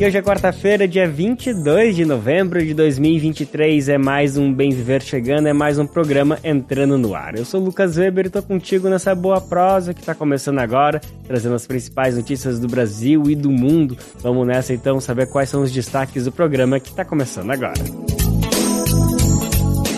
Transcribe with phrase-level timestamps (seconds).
[0.00, 3.90] E hoje é quarta-feira, dia 22 de novembro de 2023.
[3.90, 7.36] É mais um Bem Viver chegando, é mais um programa entrando no ar.
[7.36, 11.02] Eu sou o Lucas Weber e tô contigo nessa boa prosa que tá começando agora,
[11.26, 13.94] trazendo as principais notícias do Brasil e do mundo.
[14.22, 17.84] Vamos nessa então saber quais são os destaques do programa que tá começando agora.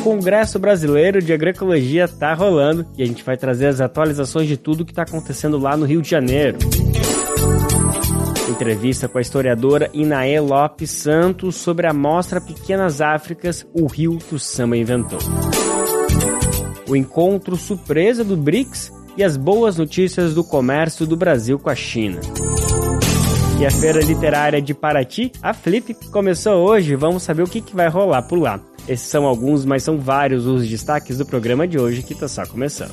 [0.00, 4.56] O Congresso Brasileiro de Agroecologia tá rolando e a gente vai trazer as atualizações de
[4.56, 6.58] tudo que tá acontecendo lá no Rio de Janeiro.
[8.52, 14.34] Entrevista com a historiadora Inaê Lopes Santos sobre a mostra Pequenas Áfricas, o rio que
[14.34, 15.19] o samba inventou.
[16.87, 21.75] O encontro surpresa do BRICS e as boas notícias do comércio do Brasil com a
[21.75, 22.20] China.
[23.59, 26.94] E a Feira Literária de Paraty, a Flip, começou hoje.
[26.94, 28.61] Vamos saber o que, que vai rolar por lá.
[28.87, 32.44] Esses são alguns, mas são vários os destaques do programa de hoje que está só
[32.44, 32.92] começando.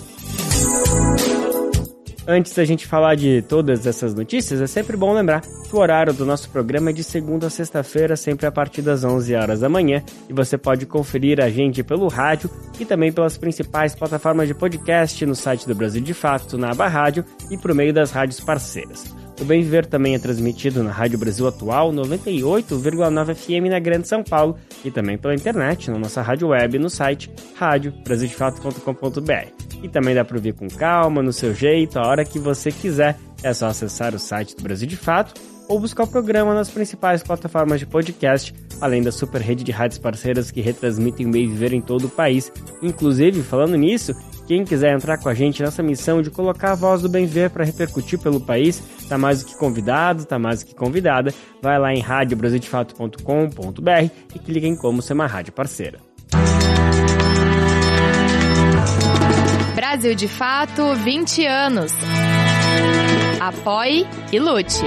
[2.31, 6.13] Antes da gente falar de todas essas notícias, é sempre bom lembrar que o horário
[6.13, 9.67] do nosso programa é de segunda a sexta-feira, sempre a partir das 11 horas da
[9.67, 12.47] manhã, e você pode conferir a gente pelo rádio
[12.79, 16.87] e também pelas principais plataformas de podcast no site do Brasil de Fato, na aba
[16.87, 19.18] rádio e por meio das rádios parceiras.
[19.39, 24.21] O Bem Viver também é transmitido na Rádio Brasil Atual 98,9 FM na Grande São
[24.21, 29.47] Paulo e também pela internet, na nossa rádio web no site radiobrasildefato.com.br.
[29.81, 33.17] E também dá para ouvir com calma, no seu jeito, a hora que você quiser.
[33.41, 35.33] É só acessar o site do Brasil de Fato
[35.69, 39.99] ou buscar o programa nas principais plataformas de podcast, além da super rede de rádios
[39.99, 42.51] parceiras que retransmitem o Bem Viver em todo o país.
[42.81, 44.13] Inclusive, falando nisso,
[44.49, 47.51] quem quiser entrar com a gente nessa missão de colocar a voz do Bem Ver
[47.51, 51.31] para repercutir pelo país, tá mais do que convidado, tá mais do que convidada.
[51.61, 55.99] Vai lá em radiobrasildefato.com.br e clique em como ser uma rádio parceira.
[59.75, 61.93] Brasil de Fato 20 anos.
[63.39, 64.81] Apoie e lute.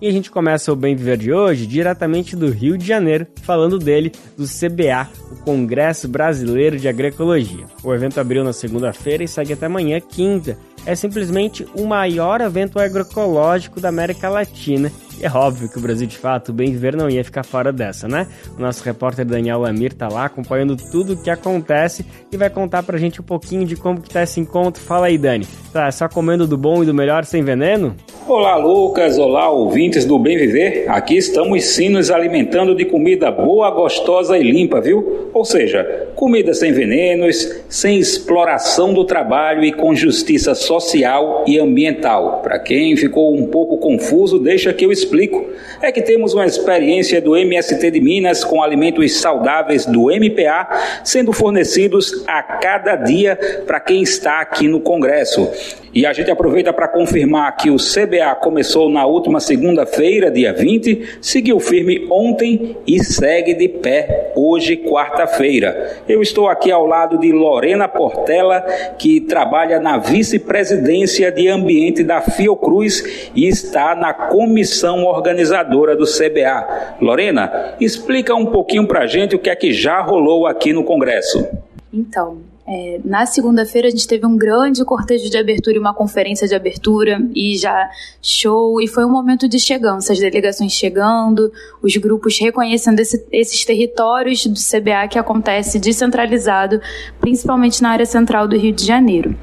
[0.00, 3.80] E a gente começa o Bem Viver de hoje diretamente do Rio de Janeiro, falando
[3.80, 7.66] dele, do CBA, o Congresso Brasileiro de Agroecologia.
[7.82, 10.56] O evento abriu na segunda-feira e segue até amanhã, quinta.
[10.86, 14.92] É simplesmente o maior evento agroecológico da América Latina
[15.22, 18.26] é óbvio que o Brasil de Fato, Bem Viver não ia ficar fora dessa, né?
[18.56, 22.82] O nosso repórter Daniel Lamir tá lá acompanhando tudo o que acontece e vai contar
[22.82, 24.82] pra gente um pouquinho de como que tá esse encontro.
[24.82, 25.46] Fala aí, Dani.
[25.72, 27.94] Tá só comendo do bom e do melhor sem veneno?
[28.26, 29.18] Olá, Lucas.
[29.18, 30.84] Olá, ouvintes do Bem Viver.
[30.88, 35.30] Aqui estamos sim nos alimentando de comida boa, gostosa e limpa, viu?
[35.32, 42.40] Ou seja, comida sem venenos, sem exploração do trabalho e com justiça social e ambiental.
[42.42, 45.46] Para quem ficou um pouco confuso, deixa que eu explique explico
[45.80, 50.68] é que temos uma experiência do MST de Minas com alimentos saudáveis do MPA
[51.02, 55.50] sendo fornecidos a cada dia para quem está aqui no Congresso.
[55.94, 61.18] E a gente aproveita para confirmar que o CBA começou na última segunda-feira, dia 20,
[61.20, 65.98] seguiu firme ontem e segue de pé hoje, quarta-feira.
[66.08, 68.60] Eu estou aqui ao lado de Lorena Portela,
[68.98, 76.96] que trabalha na vice-presidência de ambiente da Fiocruz e está na comissão organizadora do CBA.
[77.00, 80.84] Lorena, explica um pouquinho para a gente o que é que já rolou aqui no
[80.84, 81.46] Congresso.
[81.92, 82.38] Então,
[82.70, 86.54] é, na segunda-feira a gente teve um grande cortejo de abertura e uma conferência de
[86.54, 87.88] abertura e já
[88.20, 91.50] show e foi um momento de chegança, as delegações chegando,
[91.82, 96.78] os grupos reconhecendo esse, esses territórios do CBA que acontece descentralizado,
[97.18, 99.34] principalmente na área central do Rio de Janeiro.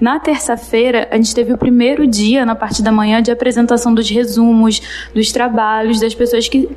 [0.00, 4.10] Na terça-feira a gente teve o primeiro dia na parte da manhã de apresentação dos
[4.10, 4.82] resumos,
[5.14, 6.68] dos trabalhos das pessoas que,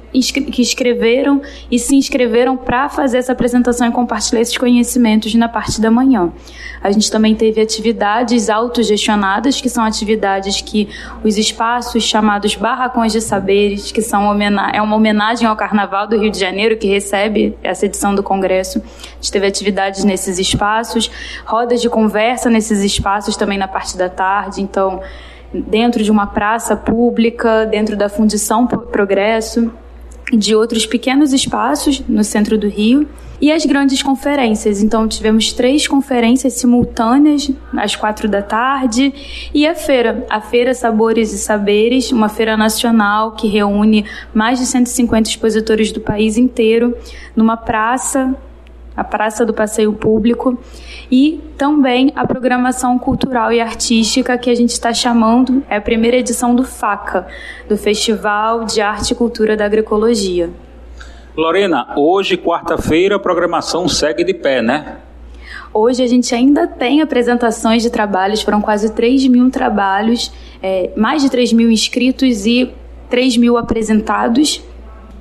[0.52, 5.82] que escreveram e se inscreveram para fazer essa apresentação e compartilhar esses conhecimentos na parte
[5.82, 6.32] da manhã.
[6.84, 10.90] A gente também teve atividades autogestionadas, que são atividades que
[11.24, 14.24] os espaços chamados barracões de saberes, que são
[14.72, 18.80] é uma homenagem ao Carnaval do Rio de Janeiro, que recebe essa edição do Congresso.
[18.80, 21.10] A gente teve atividades nesses espaços,
[21.46, 24.62] rodas de conversa nesses espaços também na parte da tarde.
[24.62, 25.02] Então,
[25.54, 29.72] dentro de uma praça pública, dentro da Fundição Progresso,
[30.32, 33.08] de outros pequenos espaços no centro do Rio
[33.42, 34.82] e as grandes conferências.
[34.82, 39.14] Então, tivemos três conferências simultâneas às quatro da tarde
[39.54, 44.66] e a feira, a Feira Sabores e Saberes, uma feira nacional que reúne mais de
[44.66, 46.96] 150 expositores do país inteiro
[47.36, 48.36] numa praça
[48.96, 50.58] a Praça do Passeio Público,
[51.12, 56.18] e também a programação cultural e artística que a gente está chamando, é a primeira
[56.18, 57.28] edição do FACA,
[57.68, 60.50] do Festival de Arte e Cultura da Agroecologia.
[61.38, 65.00] Lorena, hoje, quarta-feira, a programação segue de pé, né?
[65.74, 70.32] Hoje a gente ainda tem apresentações de trabalhos, foram quase 3 mil trabalhos,
[70.64, 72.72] é, mais de 3 mil inscritos e
[73.10, 74.64] 3 mil apresentados.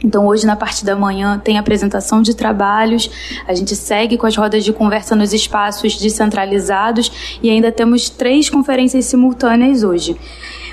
[0.05, 3.10] Então, hoje, na parte da manhã, tem apresentação de trabalhos,
[3.49, 8.49] a gente segue com as rodas de conversa nos espaços descentralizados e ainda temos três
[8.49, 10.17] conferências simultâneas hoje.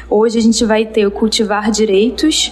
[0.07, 2.51] Hoje, a gente vai ter o Cultivar Direitos,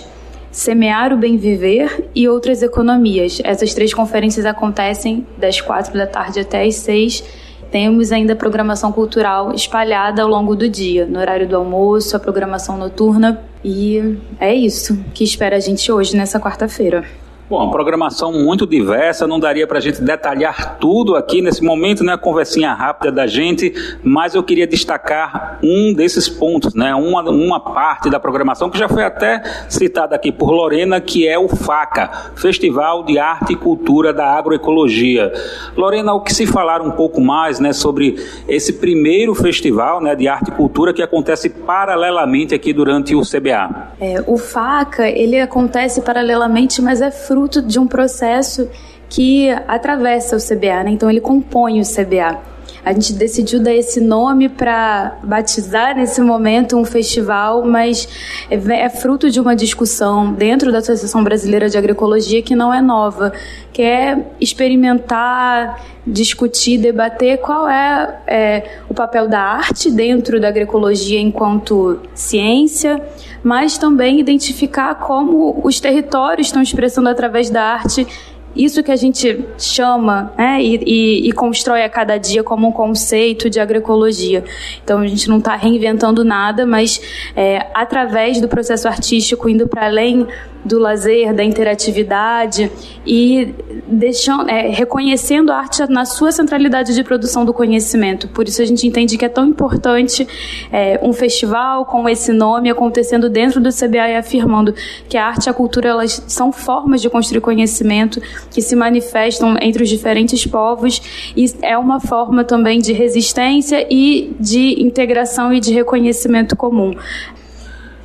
[0.60, 3.40] Semear o Bem Viver e Outras Economias.
[3.46, 7.24] Essas três conferências acontecem das quatro da tarde até as seis.
[7.72, 12.78] Temos ainda programação cultural espalhada ao longo do dia, no horário do almoço, a programação
[12.78, 13.42] noturna.
[13.64, 17.06] E é isso que espera a gente hoje, nessa quarta-feira.
[17.50, 22.16] Bom, programação muito diversa, não daria para a gente detalhar tudo aqui nesse momento, né?
[22.16, 23.74] Conversinha rápida da gente,
[24.04, 26.94] mas eu queria destacar um desses pontos, né?
[26.94, 31.40] Uma, uma parte da programação que já foi até citada aqui por Lorena, que é
[31.40, 35.34] o FACA, Festival de Arte e Cultura da Agroecologia.
[35.76, 40.28] Lorena, o que se falar um pouco mais, né, sobre esse primeiro festival, né, de
[40.28, 43.94] arte e cultura que acontece paralelamente aqui durante o CBA?
[44.00, 48.70] É, o FACA, ele acontece paralelamente, mas é fruto fruto de um processo
[49.08, 50.90] que atravessa o CBA, né?
[50.92, 52.38] então ele compõe o CBA.
[52.84, 58.08] A gente decidiu dar esse nome para batizar nesse momento um festival, mas
[58.50, 62.82] é, é, fruto de uma discussão dentro da Associação Brasileira de Agroecologia que não é
[62.82, 63.34] nova,
[63.74, 71.20] que é experimentar, discutir, debater qual é, é o papel da arte dentro da agroecologia
[71.20, 73.02] enquanto ciência,
[73.44, 78.08] mas também identificar como os territórios estão expressando através da arte
[78.56, 82.72] isso que a gente chama né, e, e, e, constrói a cada dia como um
[82.72, 84.44] conceito de agroecologia.
[84.84, 87.02] Então a gente não está reinventando nada, mas
[87.36, 90.28] é, através do processo artístico, indo para além
[90.64, 92.70] do lazer, da interatividade
[93.06, 93.56] e
[93.88, 98.28] deixando, é, reconhecendo a arte na sua centralidade de produção do conhecimento.
[98.28, 100.28] Por isso a gente entende que é tão importante
[100.72, 104.74] é, um festival com esse nome acontecendo dentro do CBA e afirmando
[105.08, 109.56] que a arte e a cultura elas são formas de construir conhecimento que se manifestam
[109.62, 111.02] entre os diferentes povos
[111.36, 116.94] e é uma forma também de resistência e de integração e de reconhecimento comum.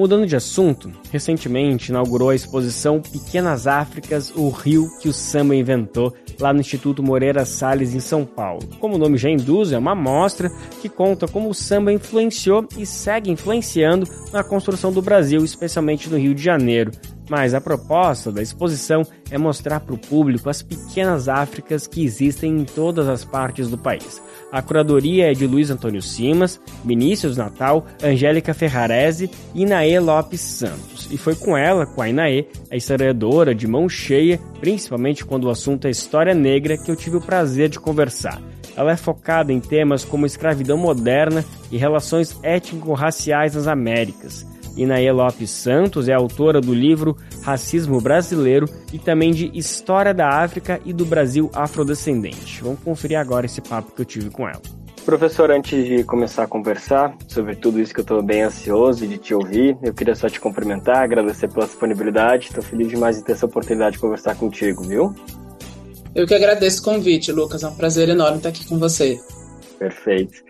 [0.00, 6.14] Mudando de assunto, recentemente inaugurou a exposição Pequenas Áfricas, o Rio que o samba inventou,
[6.40, 8.66] lá no Instituto Moreira Salles, em São Paulo.
[8.80, 12.86] Como o nome já induz, é uma mostra que conta como o samba influenciou e
[12.86, 16.92] segue influenciando na construção do Brasil, especialmente no Rio de Janeiro.
[17.30, 22.58] Mas a proposta da exposição é mostrar para o público as pequenas Áfricas que existem
[22.58, 24.20] em todas as partes do país.
[24.50, 31.06] A curadoria é de Luiz Antônio Simas, Vinícius Natal, Angélica Ferrarese e Inaê Lopes Santos.
[31.08, 35.50] E foi com ela, com a Inaê, a historiadora de mão cheia, principalmente quando o
[35.50, 38.42] assunto é história negra, que eu tive o prazer de conversar.
[38.76, 44.44] Ela é focada em temas como escravidão moderna e relações étnico-raciais nas Américas.
[44.76, 50.80] Inaê Lopes Santos é autora do livro Racismo Brasileiro e também de História da África
[50.84, 52.62] e do Brasil Afrodescendente.
[52.62, 54.62] Vamos conferir agora esse papo que eu tive com ela.
[55.04, 59.18] Professor, antes de começar a conversar sobre tudo isso que eu estou bem ansioso de
[59.18, 62.48] te ouvir, eu queria só te cumprimentar, agradecer pela disponibilidade.
[62.48, 65.14] Estou feliz demais de ter essa oportunidade de conversar contigo, viu?
[66.14, 67.62] Eu que agradeço o convite, Lucas.
[67.62, 69.18] É um prazer enorme estar aqui com você.
[69.78, 70.42] Perfeito.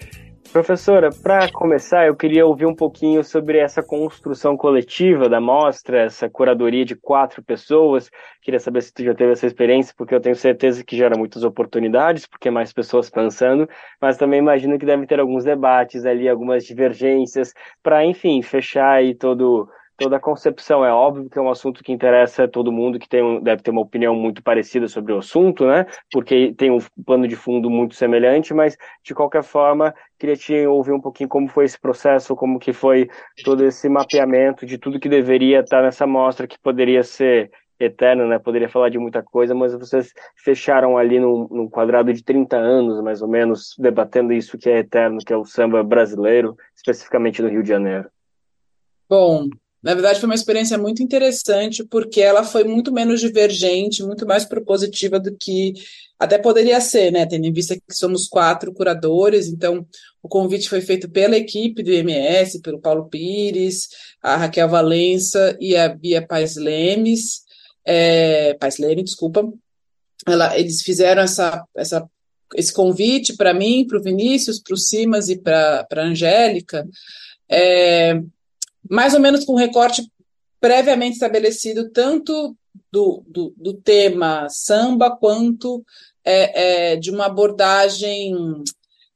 [0.52, 6.28] Professora, para começar, eu queria ouvir um pouquinho sobre essa construção coletiva da mostra, essa
[6.28, 8.10] curadoria de quatro pessoas.
[8.42, 11.44] Queria saber se tu já teve essa experiência, porque eu tenho certeza que gera muitas
[11.44, 13.68] oportunidades, porque mais pessoas pensando,
[14.00, 19.14] mas também imagino que deve ter alguns debates ali, algumas divergências, para, enfim, fechar aí
[19.14, 19.68] todo
[20.00, 20.82] toda a concepção.
[20.82, 23.82] É óbvio que é um assunto que interessa todo mundo, que tem deve ter uma
[23.82, 25.84] opinião muito parecida sobre o assunto, né?
[26.10, 30.92] Porque tem um plano de fundo muito semelhante, mas de qualquer forma, queria te ouvir
[30.92, 33.10] um pouquinho como foi esse processo, como que foi
[33.44, 38.38] todo esse mapeamento de tudo que deveria estar nessa mostra, que poderia ser eterno, né?
[38.38, 43.02] Poderia falar de muita coisa, mas vocês fecharam ali num, num, quadrado de 30 anos,
[43.02, 47.48] mais ou menos, debatendo isso que é eterno, que é o samba brasileiro, especificamente no
[47.48, 48.08] Rio de Janeiro.
[49.10, 49.48] Bom,
[49.82, 54.44] na verdade, foi uma experiência muito interessante, porque ela foi muito menos divergente, muito mais
[54.44, 55.72] propositiva do que
[56.18, 57.24] até poderia ser, né?
[57.24, 59.86] Tendo em vista que somos quatro curadores, então
[60.22, 63.88] o convite foi feito pela equipe do IMS, pelo Paulo Pires,
[64.22, 67.42] a Raquel Valença e a Bia Pais Lemes,
[67.86, 69.50] é, Leme, desculpa.
[70.26, 72.06] Ela, eles fizeram essa, essa,
[72.54, 76.86] esse convite para mim, para o Vinícius, para o Simas e para a Angélica.
[77.48, 78.20] É,
[78.90, 80.10] mais ou menos com recorte
[80.60, 82.56] previamente estabelecido, tanto
[82.92, 85.84] do, do, do tema samba, quanto
[86.24, 88.34] é, é, de uma abordagem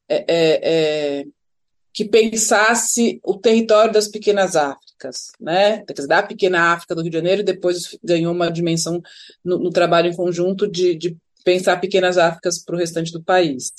[0.09, 1.25] é, é, é,
[1.93, 5.85] que pensasse o território das pequenas Áfricas, né?
[6.09, 9.03] da pequena África do Rio de Janeiro, e depois ganhou uma dimensão
[9.45, 13.71] no, no trabalho em conjunto de, de pensar pequenas Áfricas para o restante do país.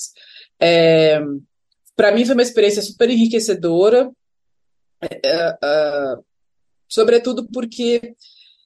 [0.60, 1.20] É,
[1.96, 4.10] para mim foi uma experiência super enriquecedora,
[5.06, 6.24] uh,
[6.88, 8.14] sobretudo porque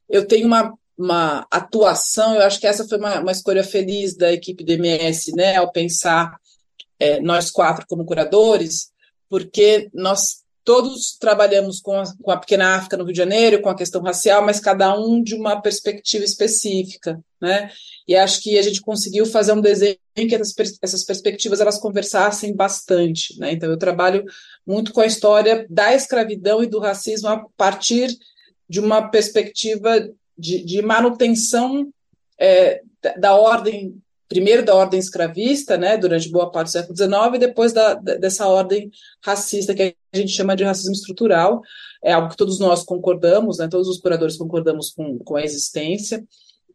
[0.09, 4.33] eu tenho uma, uma atuação, eu acho que essa foi uma, uma escolha feliz da
[4.33, 6.39] equipe do MS, né, ao pensar
[6.99, 8.91] é, nós quatro como curadores,
[9.29, 10.40] porque nós
[10.71, 14.01] todos trabalhamos com a, com a pequena África no Rio de Janeiro, com a questão
[14.01, 17.73] racial, mas cada um de uma perspectiva específica, né?
[18.07, 22.55] E acho que a gente conseguiu fazer um desenho que essas, essas perspectivas elas conversassem
[22.55, 23.51] bastante, né?
[23.51, 24.25] Então eu trabalho
[24.65, 28.17] muito com a história da escravidão e do racismo a partir
[28.69, 30.09] de uma perspectiva
[30.39, 31.93] de, de manutenção
[32.39, 32.81] é,
[33.19, 34.01] da ordem
[34.31, 38.47] primeiro da ordem escravista, né, durante boa parte do século XIX, e depois da, dessa
[38.47, 38.89] ordem
[39.21, 41.61] racista, que a gente chama de racismo estrutural,
[42.03, 46.25] é algo que todos nós concordamos, né, todos os curadores concordamos com, com a existência,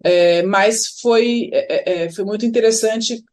[0.04, 3.24] é, mas foi, é, é, é foi muito interessante,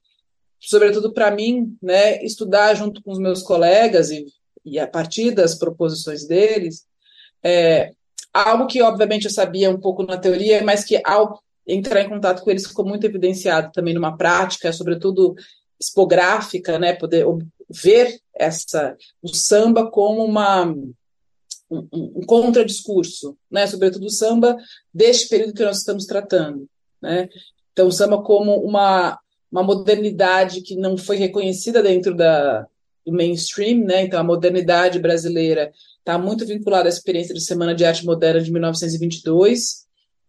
[0.60, 4.24] sobretudo para mim, né, estudar junto com os meus colegas e,
[4.64, 6.86] e a partir das proposições deles,
[7.42, 7.90] é,
[8.32, 12.42] algo que obviamente eu sabia um pouco na teoria, mas que ao entrar em contato
[12.42, 15.34] com eles ficou muito evidenciado também numa prática, sobretudo
[15.80, 17.26] expográfica, né, poder
[17.68, 20.64] ver essa o samba como uma
[21.70, 24.56] um, um contradiscurso, né, sobretudo o samba
[24.92, 26.68] deste período que nós estamos tratando,
[27.00, 27.28] né?
[27.72, 29.18] Então o samba como uma
[29.50, 32.66] uma modernidade que não foi reconhecida dentro da
[33.04, 34.02] do mainstream, né?
[34.02, 38.52] Então a modernidade brasileira está muito vinculada à experiência de Semana de Arte Moderna de
[38.52, 39.81] 1922,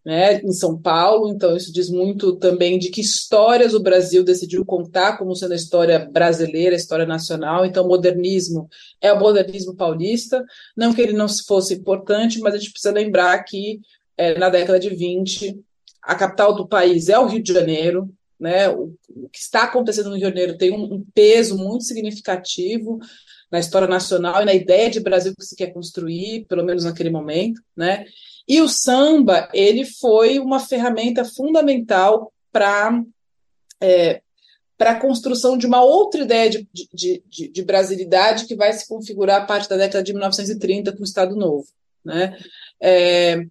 [0.05, 4.65] né, em São Paulo, então isso diz muito também de que histórias o Brasil decidiu
[4.65, 8.67] contar como sendo a história brasileira, a história nacional, então o modernismo
[8.99, 10.43] é o modernismo paulista,
[10.75, 13.79] não que ele não fosse importante, mas a gente precisa lembrar que
[14.17, 15.59] é, na década de 20,
[16.01, 18.69] a capital do país é o Rio de Janeiro, né?
[18.69, 22.99] O, o, que está acontecendo no Rio de Janeiro tem um, um, peso muito significativo
[23.49, 27.09] na história nacional e na ideia de Brasil que se quer construir, pelo menos naquele
[27.09, 28.05] momento, né?
[28.47, 33.01] E o samba, ele foi uma ferramenta fundamental para
[33.81, 34.21] é,
[34.77, 38.87] para a construção de uma outra ideia de, de, de, de, brasilidade que vai se
[38.87, 41.67] configurar a partir da década de 1930 com o Estado Novo.
[42.03, 42.37] Né?
[42.81, 43.45] É,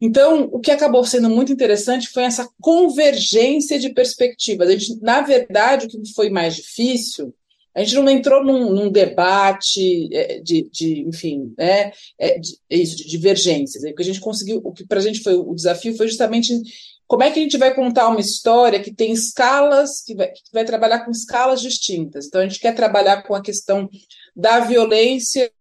[0.00, 4.68] então, o que acabou sendo muito interessante foi essa convergência de perspectivas.
[4.70, 7.34] Gente, na verdade, o que foi mais difícil,
[7.76, 12.96] a gente não entrou num, num debate é, de, de, enfim, né, é, de, isso,
[12.96, 13.84] de divergências.
[13.84, 16.58] O que a gente conseguiu, o que para a gente foi o desafio foi justamente
[17.06, 20.52] como é que a gente vai contar uma história que tem escalas, que vai, que
[20.52, 22.26] vai trabalhar com escalas distintas.
[22.26, 23.88] Então, a gente quer trabalhar com a questão
[24.34, 25.52] da violência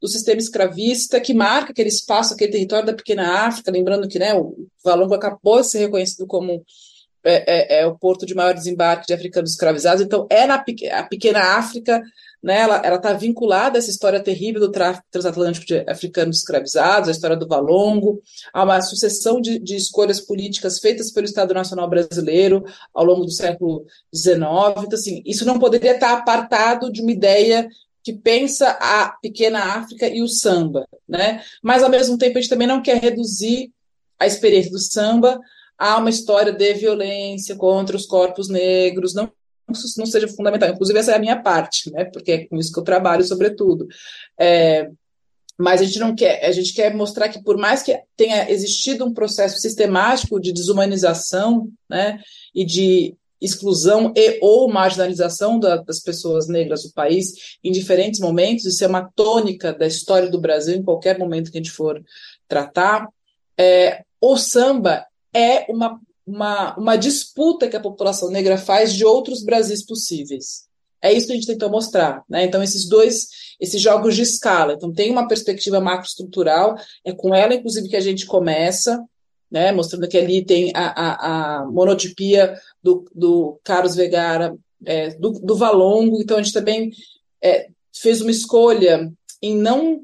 [0.00, 4.34] do sistema escravista que marca aquele espaço, aquele território da pequena África, lembrando que né,
[4.34, 6.62] o Valongo acabou de ser reconhecido como
[7.24, 11.02] é, é, é, o porto de maior desembarque de africanos escravizados, então é na a
[11.02, 12.02] pequena África,
[12.42, 17.12] né, ela está vinculada a essa história terrível do tráfico transatlântico de africanos escravizados, a
[17.12, 18.20] história do Valongo,
[18.52, 22.62] a uma sucessão de, de escolhas políticas feitas pelo Estado Nacional Brasileiro
[22.92, 24.38] ao longo do século XIX,
[24.78, 27.66] então assim, isso não poderia estar apartado de uma ideia
[28.02, 31.42] que pensa a pequena África e o samba, né?
[31.62, 33.72] Mas ao mesmo tempo a gente também não quer reduzir
[34.18, 35.40] a experiência do samba
[35.78, 39.30] a uma história de violência contra os corpos negros, não
[39.72, 40.68] isso não seja fundamental.
[40.68, 42.04] Inclusive essa é a minha parte, né?
[42.04, 43.88] Porque é com isso que eu trabalho, sobretudo.
[44.38, 44.90] É,
[45.56, 49.04] mas a gente não quer, a gente quer mostrar que por mais que tenha existido
[49.04, 52.18] um processo sistemático de desumanização, né,
[52.54, 58.64] e de exclusão e ou marginalização da, das pessoas negras do país em diferentes momentos,
[58.64, 62.02] isso é uma tônica da história do Brasil em qualquer momento que a gente for
[62.48, 63.06] tratar.
[63.56, 69.42] É, o samba é uma, uma, uma disputa que a população negra faz de outros
[69.42, 70.64] Brasis possíveis.
[71.02, 72.22] É isso que a gente tentou mostrar.
[72.28, 72.44] Né?
[72.44, 73.28] Então, esses dois,
[73.60, 74.72] esses jogos de escala.
[74.72, 79.04] Então, tem uma perspectiva macroestrutural, é com ela, inclusive, que a gente começa,
[79.50, 85.32] né, mostrando que ali tem a, a, a monotipia do, do Carlos Vegara, é, do,
[85.32, 86.90] do Valongo, então a gente também
[87.42, 89.12] é, fez uma escolha
[89.42, 90.02] em não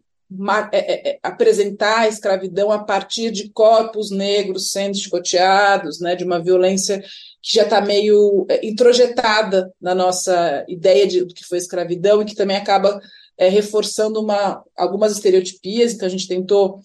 [0.73, 6.25] é, é, é, apresentar a escravidão a partir de corpos negros sendo chicoteados, né, de
[6.25, 7.01] uma violência
[7.43, 12.37] que já está meio introjetada na nossa ideia de, do que foi escravidão e que
[12.37, 13.01] também acaba
[13.37, 16.81] é, reforçando uma, algumas estereotipias, então a gente tentou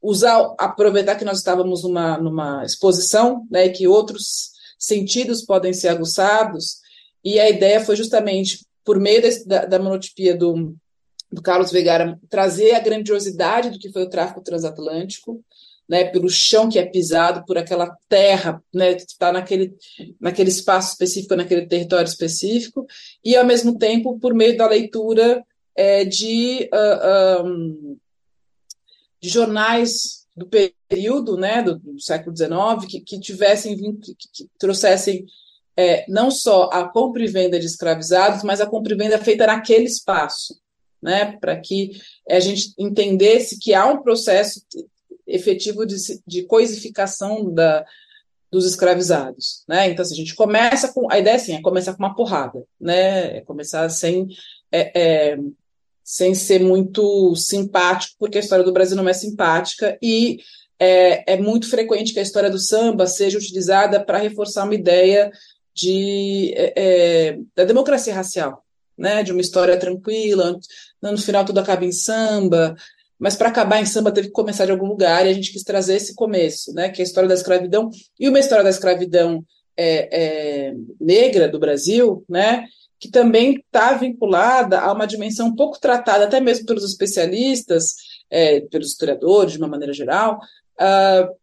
[0.00, 6.76] usar, aproveitar que nós estávamos numa, numa exposição, né, que outros sentidos podem ser aguçados,
[7.24, 10.76] e a ideia foi justamente, por meio desse, da, da monotipia do,
[11.30, 15.44] do Carlos Vegara, trazer a grandiosidade do que foi o tráfico transatlântico,
[15.88, 19.76] né, pelo chão que é pisado, por aquela terra né, que está naquele,
[20.20, 22.86] naquele espaço específico, naquele território específico,
[23.24, 25.44] e, ao mesmo tempo, por meio da leitura
[25.76, 28.06] é, de uh, ah, um, ah,
[29.20, 35.24] de jornais do período, né, do, do século XIX, que, que tivessem, que, que trouxessem
[35.76, 39.46] é, não só a compra e venda de escravizados, mas a compra e venda feita
[39.46, 40.58] naquele espaço,
[41.02, 41.92] né, para que
[42.28, 44.62] a gente entendesse que há um processo
[45.26, 47.84] efetivo de, de coisificação da,
[48.50, 49.90] dos escravizados, né?
[49.90, 53.38] Então, assim, a gente começa com a ideia assim, é começar com uma porrada, né?
[53.38, 54.28] É começar sem
[54.70, 55.38] é, é,
[56.06, 60.38] sem ser muito simpático, porque a história do Brasil não é simpática, e
[60.78, 65.32] é, é muito frequente que a história do samba seja utilizada para reforçar uma ideia
[65.74, 68.64] de, é, é, da democracia racial,
[68.96, 70.58] né, de uma história tranquila,
[71.02, 72.74] no final tudo acaba em samba,
[73.18, 75.62] mas para acabar em samba teve que começar de algum lugar, e a gente quis
[75.62, 79.44] trazer esse começo, né, que é a história da escravidão, e uma história da escravidão
[79.76, 80.08] é,
[80.68, 82.66] é, negra do Brasil, né,
[82.98, 87.94] que também está vinculada a uma dimensão pouco tratada, até mesmo pelos especialistas,
[88.30, 90.40] é, pelos historiadores, de uma maneira geral,
[90.80, 91.36] uh,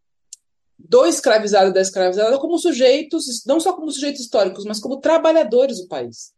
[0.78, 5.80] do escravizado e da escravizada como sujeitos, não só como sujeitos históricos, mas como trabalhadores
[5.80, 6.32] do país.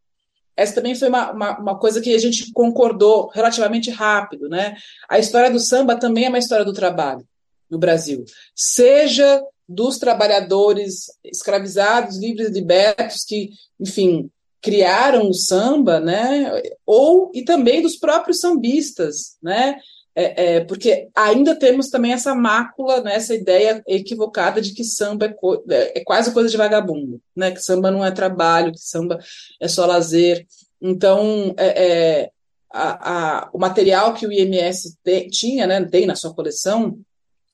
[0.57, 4.77] Essa também foi uma, uma, uma, coisa que a gente concordou relativamente rápido, né?
[5.09, 7.27] A história do samba também é uma história do trabalho
[7.71, 8.25] no Brasil.
[8.55, 14.31] Seja dos trabalhadores escravizados, livres libertos, que, enfim,
[14.63, 16.51] criaram o samba, né?
[16.87, 19.77] Ou e também dos próprios sambistas, né?
[20.19, 25.27] É, é, porque ainda temos também essa mácula, né, essa ideia equivocada de que samba
[25.27, 27.51] é, é, é, quase coisa de vagabundo, né?
[27.51, 29.19] Que samba não é trabalho, que samba
[29.61, 30.47] é só lazer.
[30.81, 32.31] Então, é, é,
[32.73, 36.99] a, a, o material que o IMS te, tinha, né, tem na sua coleção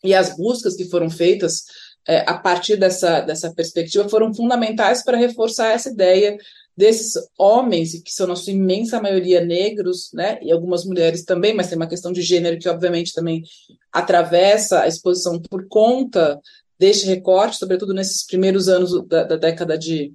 [0.04, 1.64] e as buscas que foram feitas
[2.06, 6.36] é, a partir dessa, dessa perspectiva, foram fundamentais para reforçar essa ideia
[6.76, 11.68] desses homens, que são na sua imensa maioria negros, né, e algumas mulheres também, mas
[11.68, 13.42] tem uma questão de gênero que obviamente também
[13.92, 16.40] atravessa a exposição por conta
[16.78, 20.12] deste recorte, sobretudo nesses primeiros anos da, da década de,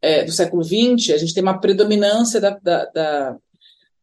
[0.00, 3.36] é, do século XX, a gente tem uma predominância da, da, da,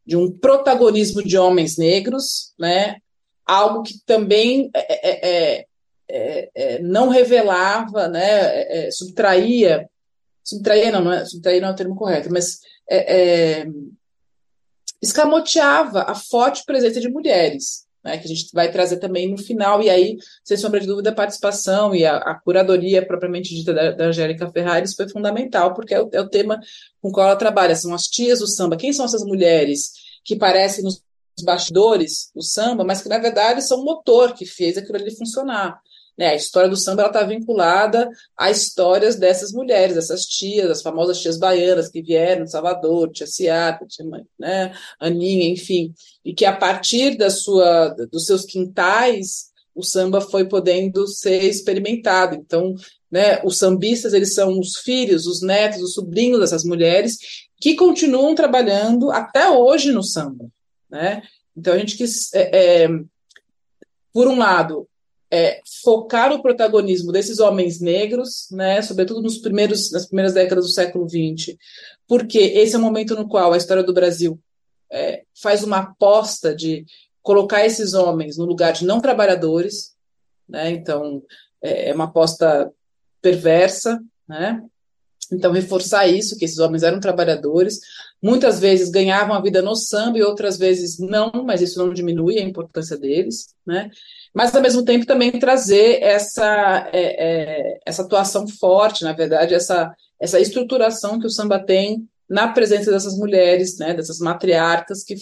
[0.06, 2.96] de um protagonismo de homens negros, né,
[3.46, 5.66] algo que também é, é,
[6.08, 9.88] é, é não revelava, né, subtraía
[10.44, 13.66] subtrair não, não é, subtrair não é o termo correto, mas é, é,
[15.02, 19.82] escamoteava a forte presença de mulheres, né, que a gente vai trazer também no final,
[19.82, 23.92] e aí, sem sombra de dúvida, a participação e a, a curadoria propriamente dita da,
[23.92, 26.60] da Angélica Ferrares foi fundamental, porque é o, é o tema
[27.00, 28.76] com o qual ela trabalha, são as tias do samba.
[28.76, 31.02] Quem são essas mulheres que parecem nos
[31.42, 35.80] bastidores do samba, mas que na verdade são o motor que fez aquilo ali funcionar.
[36.16, 36.28] Né?
[36.28, 41.36] A história do samba está vinculada a histórias dessas mulheres, dessas tias, as famosas tias
[41.36, 44.04] baianas que vieram de Salvador, tia Ciata, tia
[44.38, 44.72] né?
[45.00, 45.92] Aninha, enfim,
[46.24, 52.36] e que a partir da sua, dos seus quintais o samba foi podendo ser experimentado.
[52.36, 52.74] Então,
[53.10, 57.18] né, os sambistas eles são os filhos, os netos, os sobrinhos dessas mulheres
[57.60, 60.48] que continuam trabalhando até hoje no samba,
[60.88, 61.22] né?
[61.56, 62.88] Então a gente quis, é, é,
[64.12, 64.88] por um lado,
[65.34, 70.70] é, focar o protagonismo desses homens negros, né, sobretudo nos primeiros, nas primeiras décadas do
[70.70, 71.56] século XX,
[72.06, 74.38] porque esse é o momento no qual a história do Brasil
[74.92, 76.86] é, faz uma aposta de
[77.20, 79.96] colocar esses homens no lugar de não trabalhadores,
[80.48, 81.20] né, então
[81.60, 82.72] é, é uma aposta
[83.20, 84.62] perversa, né,
[85.32, 87.80] então reforçar isso, que esses homens eram trabalhadores,
[88.22, 92.38] muitas vezes ganhavam a vida no samba e outras vezes não, mas isso não diminui
[92.38, 93.90] a importância deles, né,
[94.34, 99.94] mas ao mesmo tempo também trazer essa, é, é, essa atuação forte, na verdade, essa,
[100.18, 105.14] essa estruturação que o samba tem na presença dessas mulheres, né, dessas matriarcas que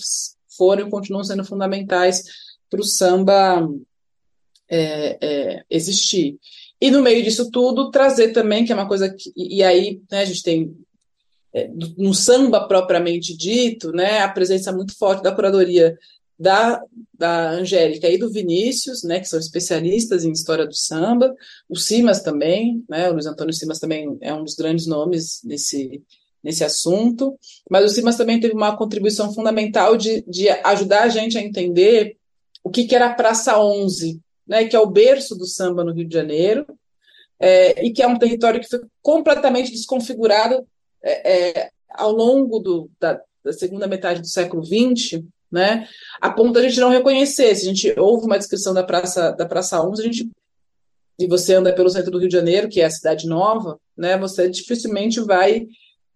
[0.56, 2.24] foram e continuam sendo fundamentais
[2.70, 3.68] para o samba
[4.66, 6.38] é, é, existir.
[6.80, 9.30] E no meio disso tudo, trazer também, que é uma coisa que.
[9.36, 10.74] E aí, né, a gente tem
[11.52, 15.98] é, no samba propriamente dito, né, a presença muito forte da curadoria
[16.42, 16.82] da,
[17.14, 21.32] da Angélica e do Vinícius, né, que são especialistas em história do samba,
[21.68, 26.02] o Simas também, né, o Luiz Antônio Simas também é um dos grandes nomes nesse,
[26.42, 27.38] nesse assunto,
[27.70, 32.16] mas o Simas também teve uma contribuição fundamental de, de ajudar a gente a entender
[32.64, 35.92] o que, que era a Praça 11, né, que é o berço do samba no
[35.92, 36.66] Rio de Janeiro,
[37.38, 40.66] é, e que é um território que foi completamente desconfigurado
[41.00, 45.86] é, é, ao longo do, da, da segunda metade do século XX, né?
[46.20, 47.54] A ponto da gente não reconhecer.
[47.54, 50.30] Se a gente ouve uma descrição da Praça da Praça 11, a gente
[51.18, 54.16] e você anda pelo centro do Rio de Janeiro, que é a cidade nova, né?
[54.18, 55.66] Você dificilmente vai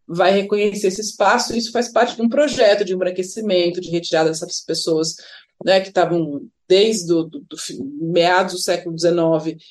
[0.08, 1.54] vai reconhecer esse espaço.
[1.54, 5.16] Isso faz parte de um projeto de embranquecimento, de retirada dessas pessoas,
[5.64, 5.80] né?
[5.80, 7.56] Que estavam desde do, do, do
[8.00, 9.62] meados do século XIX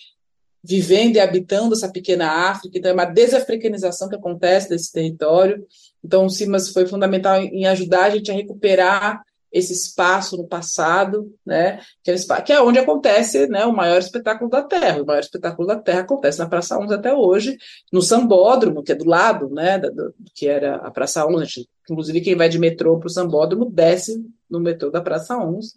[0.65, 5.63] vivendo e habitando essa pequena África, então é uma desafricanização que acontece desse território.
[6.03, 9.21] Então, o CIMAS foi fundamental em ajudar a gente a recuperar
[9.55, 14.49] esse espaço no passado, né, que é, que é onde acontece né, o maior espetáculo
[14.49, 15.01] da Terra.
[15.01, 17.57] O maior espetáculo da Terra acontece na Praça 11 até hoje,
[17.89, 21.69] no Sambódromo, que é do lado, né, do, que era a Praça 11.
[21.89, 25.71] Inclusive, quem vai de metrô para o Sambódromo desce no metrô da Praça 11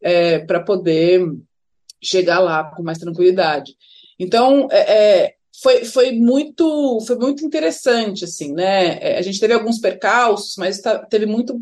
[0.00, 1.22] é, para poder
[2.02, 3.76] chegar lá com mais tranquilidade.
[4.18, 8.96] Então, é, é, foi, foi, muito, foi muito interessante, assim, né?
[8.98, 11.60] É, a gente teve alguns percalços, mas tá, teve muito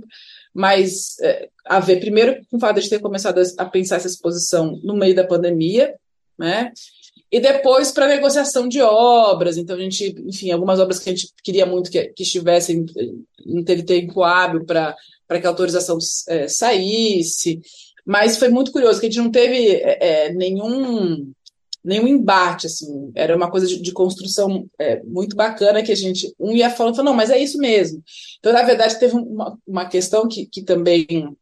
[0.59, 4.81] mas é, a ver, primeiro, com o fato de ter começado a, pensar essa exposição
[4.83, 5.95] no meio da pandemia,
[6.37, 6.73] né?
[7.31, 9.57] E depois para negociação de obras.
[9.57, 12.85] Então, a gente, enfim, algumas obras que a gente queria muito que, que estivessem,
[13.47, 14.97] não teve tempo hábil para
[15.41, 17.61] que a autorização é, saísse.
[18.05, 21.31] Mas foi muito curioso que a gente não teve é, é nenhum
[21.89, 26.31] nenhum embate, assim, era uma coisa de, de construção é, muito bacana que a gente,
[26.39, 28.03] um ia falando, falou, não, mas é isso mesmo.
[28.39, 31.35] Então, na verdade, teve uma, uma questão que, que também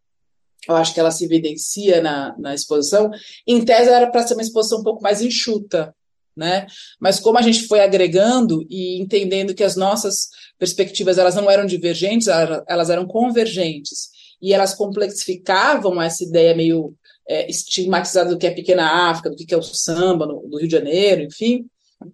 [0.69, 3.11] eu acho que ela se evidencia na, na exposição,
[3.47, 5.95] em tese era para ser uma exposição um pouco mais enxuta,
[6.37, 6.67] né?
[7.01, 10.29] Mas como a gente foi agregando e entendendo que as nossas
[10.59, 16.95] perspectivas elas não eram divergentes, elas eram convergentes e elas complexificavam essa ideia meio
[17.29, 20.69] é, estigmatizada do que é pequena África, do que é o samba no, do Rio
[20.69, 21.67] de Janeiro, enfim,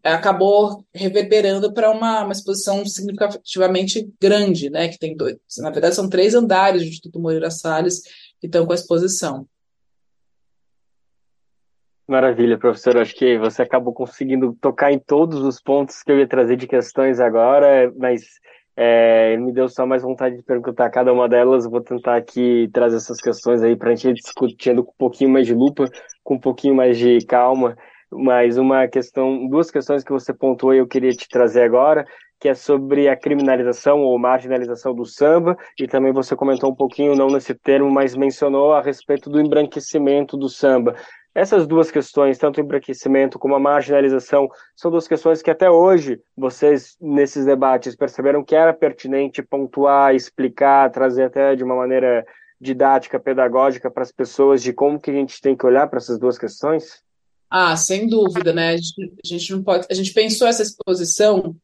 [0.03, 6.09] acabou reverberando para uma, uma exposição significativamente grande, né, que tem dois, na verdade são
[6.09, 8.03] três andares do Instituto Moreira Salles
[8.40, 9.46] que estão com a exposição.
[12.09, 12.98] Maravilha, professor.
[12.98, 16.66] Acho que você acabou conseguindo tocar em todos os pontos que eu ia trazer de
[16.66, 18.25] questões agora, mas
[18.77, 21.67] é, me deu só mais vontade de perguntar cada uma delas.
[21.67, 25.31] Vou tentar aqui trazer essas questões aí para a gente ir discutindo com um pouquinho
[25.31, 25.85] mais de lupa,
[26.23, 27.77] com um pouquinho mais de calma.
[28.11, 32.05] Mas uma questão, duas questões que você pontuou e eu queria te trazer agora,
[32.39, 37.15] que é sobre a criminalização ou marginalização do samba, e também você comentou um pouquinho,
[37.15, 40.95] não nesse termo, mas mencionou a respeito do embranquecimento do samba.
[41.35, 46.21] Essas duas questões, tanto o embranquecimento como a marginalização, são duas questões que até hoje
[46.37, 52.25] vocês, nesses debates, perceberam que era pertinente pontuar, explicar, trazer até de uma maneira
[52.61, 56.18] didática, pedagógica para as pessoas de como que a gente tem que olhar para essas
[56.18, 57.03] duas questões?
[57.51, 58.71] Ah, sem dúvida, né?
[58.71, 59.87] A gente, a gente não pode.
[59.90, 61.57] A gente pensou essa exposição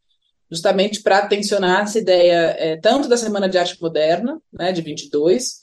[0.51, 5.61] justamente para tensionar essa ideia é, tanto da Semana de Arte Moderna, né, de 22,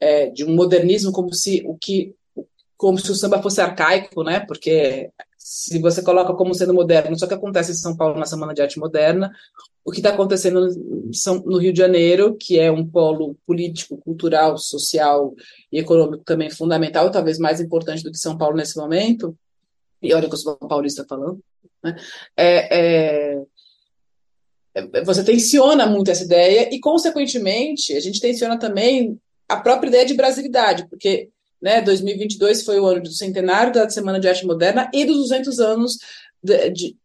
[0.00, 2.14] é, de um modernismo como se o que
[2.76, 4.40] como se o samba fosse arcaico, né?
[4.40, 8.54] Porque se você coloca como sendo moderno, só que acontece em São Paulo na Semana
[8.54, 9.30] de Arte Moderna,
[9.84, 10.66] o que está acontecendo
[11.44, 15.34] no Rio de Janeiro, que é um polo político, cultural, social
[15.70, 19.36] e econômico também fundamental, talvez mais importante do que São Paulo nesse momento,
[20.02, 21.40] e olha que eu sou paulista falando,
[21.82, 21.96] né?
[22.36, 23.42] É, é,
[24.74, 30.06] é, você tensiona muito essa ideia e, consequentemente, a gente tensiona também a própria ideia
[30.06, 31.28] de brasilidade, porque
[31.64, 31.80] né?
[31.80, 35.98] 2022 foi o ano do centenário da Semana de Arte Moderna e dos 200 anos
[36.42, 36.96] de, de,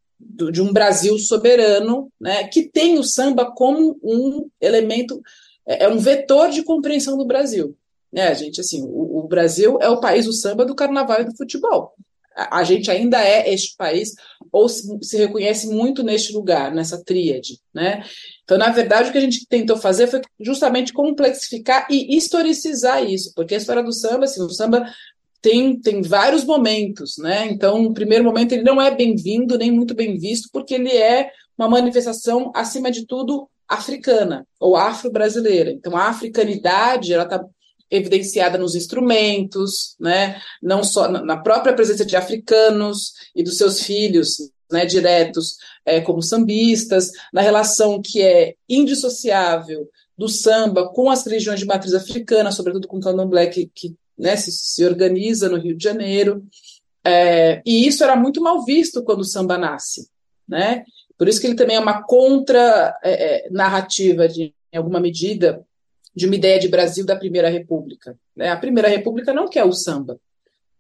[0.51, 2.45] de um Brasil soberano, né?
[2.49, 5.21] que tem o samba como um elemento,
[5.65, 7.73] é, é um vetor de compreensão do Brasil.
[8.11, 11.37] Né, gente, assim, o, o Brasil é o país do samba, do carnaval e do
[11.37, 11.93] futebol
[12.51, 14.13] a gente ainda é este país
[14.51, 18.03] ou se, se, reconhece muito neste lugar, nessa tríade, né?
[18.43, 23.33] Então, na verdade, o que a gente tentou fazer foi justamente complexificar e historicizar isso,
[23.35, 24.89] porque a história do samba, assim, o samba
[25.41, 27.47] tem, tem vários momentos, né?
[27.47, 31.29] Então, no primeiro momento, ele não é bem-vindo nem muito bem visto, porque ele é
[31.57, 35.71] uma manifestação, acima de tudo, africana ou afro-brasileira.
[35.71, 37.45] Então, a africanidade, ela está
[37.89, 40.39] evidenciada nos instrumentos, né?
[40.61, 46.21] não só na própria presença de africanos e dos seus filhos né, diretos é, como
[46.21, 52.87] sambistas, na relação que é indissociável do samba com as religiões de matriz africana, sobretudo
[52.87, 56.45] com o candomblé que, que né, se, se, organiza no Rio de Janeiro.
[57.03, 60.07] É, e isso era muito mal visto quando o samba nasce.
[60.47, 60.83] Né?
[61.17, 65.65] Por isso que ele também é uma contra-narrativa, é, é em alguma medida,
[66.19, 68.17] de uma ideia de Brasil da Primeira República.
[68.35, 68.49] Né?
[68.49, 70.19] A Primeira República não quer o samba.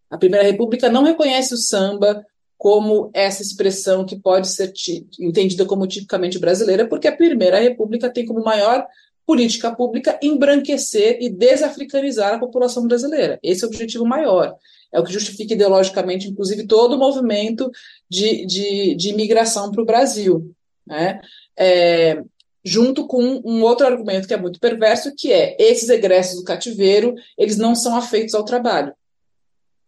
[0.09, 2.25] A Primeira República não reconhece o samba
[2.57, 4.73] como essa expressão que pode ser
[5.17, 8.85] entendida como tipicamente brasileira, porque a Primeira República tem como maior
[9.25, 13.39] política pública embranquecer e desafricanizar a população brasileira.
[13.41, 14.57] Esse é o objetivo maior.
[14.91, 17.71] É o que justifica ideologicamente, inclusive, todo o movimento
[18.09, 20.51] de, de, de imigração para o Brasil.
[20.85, 21.21] Né?
[21.57, 22.21] É,
[22.63, 27.15] junto com um outro argumento que é muito perverso, que é esses egressos do cativeiro,
[27.37, 28.93] eles não são afeitos ao trabalho.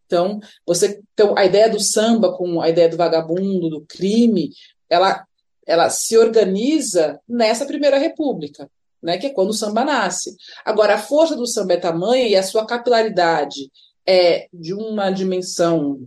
[0.05, 4.51] Então, você, então a ideia do samba com a ideia do vagabundo, do crime,
[4.89, 5.25] ela,
[5.65, 8.69] ela se organiza nessa primeira república,
[9.01, 10.35] né, que é quando o samba nasce.
[10.65, 13.71] Agora, a força do samba é tamanha e a sua capilaridade
[14.05, 16.05] é de uma dimensão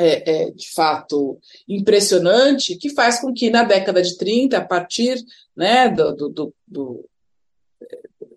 [0.00, 5.22] é, é, de fato impressionante, que faz com que na década de 30, a partir
[5.54, 7.08] né, do, do, do, do,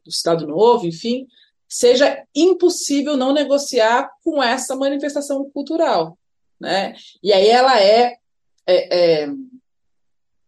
[0.04, 1.28] do Estado Novo, enfim,
[1.68, 6.18] seja impossível não negociar com essa manifestação cultural.
[6.60, 6.96] Né?
[7.22, 8.18] E aí ela é,
[8.68, 9.30] é, é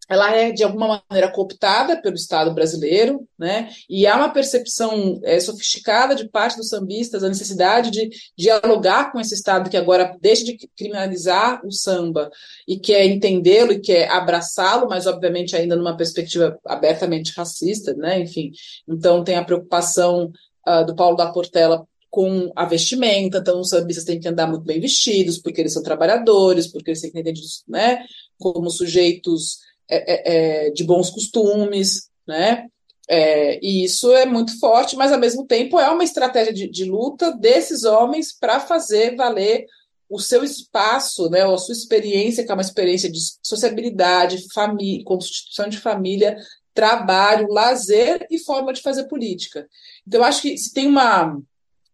[0.07, 3.69] ela é de alguma maneira cooptada pelo Estado brasileiro, né?
[3.89, 9.19] E há uma percepção é, sofisticada de parte dos sambistas a necessidade de dialogar com
[9.19, 12.29] esse Estado que agora deixa de criminalizar o samba
[12.67, 18.19] e quer entendê-lo e quer abraçá-lo, mas obviamente ainda numa perspectiva abertamente racista, né?
[18.19, 18.51] Enfim,
[18.87, 20.31] então tem a preocupação
[20.67, 24.63] uh, do Paulo da Portela com a vestimenta, então os sambistas têm que andar muito
[24.63, 28.05] bem vestidos, porque eles são trabalhadores, porque eles têm que entender, né,
[28.39, 29.57] como sujeitos
[29.89, 32.67] é, é, de bons costumes, né?
[33.07, 36.85] É, e isso é muito forte, mas ao mesmo tempo é uma estratégia de, de
[36.85, 39.65] luta desses homens para fazer valer
[40.09, 45.67] o seu espaço, né, a sua experiência, que é uma experiência de sociabilidade, família, constituição
[45.67, 46.37] de família,
[46.73, 49.67] trabalho, lazer e forma de fazer política.
[50.07, 51.39] Então, acho que se tem uma,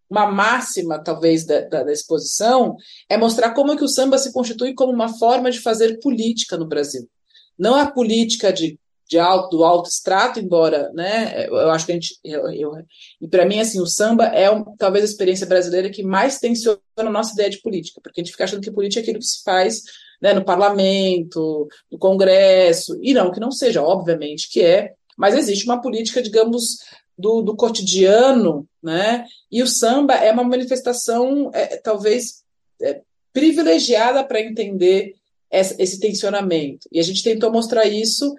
[0.10, 2.76] uma máxima, talvez, da, da, da exposição,
[3.10, 6.58] é mostrar como é que o samba se constitui como uma forma de fazer política
[6.58, 7.08] no Brasil
[7.58, 8.80] não a política de
[9.12, 12.72] de alto, do alto extrato, embora, né, eu acho que a gente, eu, eu,
[13.20, 16.80] e para mim, assim, o samba é um, talvez a experiência brasileira que mais tensiona
[16.96, 19.26] a nossa ideia de política, porque a gente fica achando que política é aquilo que
[19.26, 19.82] se faz,
[20.22, 25.66] né, no parlamento, no congresso, e não, que não seja, obviamente que é, mas existe
[25.66, 26.78] uma política, digamos,
[27.18, 32.44] do, do cotidiano, né, e o samba é uma manifestação, é, talvez,
[32.82, 33.02] é,
[33.34, 35.16] privilegiada para entender
[35.52, 38.34] esse tensionamento, e a gente tentou mostrar isso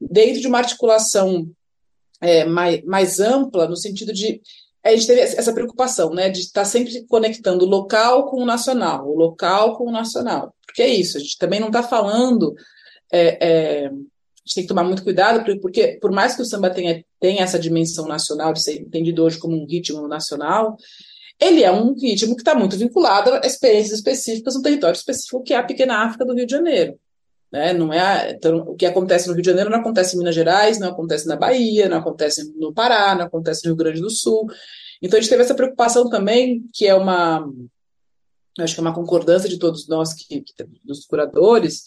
[0.00, 1.48] dentro de uma articulação
[2.20, 4.40] é, mais, mais ampla, no sentido de
[4.84, 9.08] a gente teve essa preocupação, né, de estar sempre conectando o local com o nacional,
[9.08, 12.54] o local com o nacional, porque é isso, a gente também não está falando,
[13.12, 16.70] é, é, a gente tem que tomar muito cuidado, porque por mais que o samba
[16.70, 20.76] tenha, tenha essa dimensão nacional, de ser entendido hoje como um ritmo nacional,
[21.40, 25.54] ele é um ritmo que está muito vinculado a experiências específicas no território específico, que
[25.54, 26.98] é a pequena África do Rio de Janeiro.
[27.50, 27.72] Né?
[27.72, 30.78] Não é, então, o que acontece no Rio de Janeiro não acontece em Minas Gerais,
[30.78, 34.46] não acontece na Bahia, não acontece no Pará, não acontece no Rio Grande do Sul.
[35.00, 37.48] Então a gente teve essa preocupação também, que é uma,
[38.58, 40.52] acho que é uma concordância de todos nós, que, que
[40.84, 41.84] dos curadores,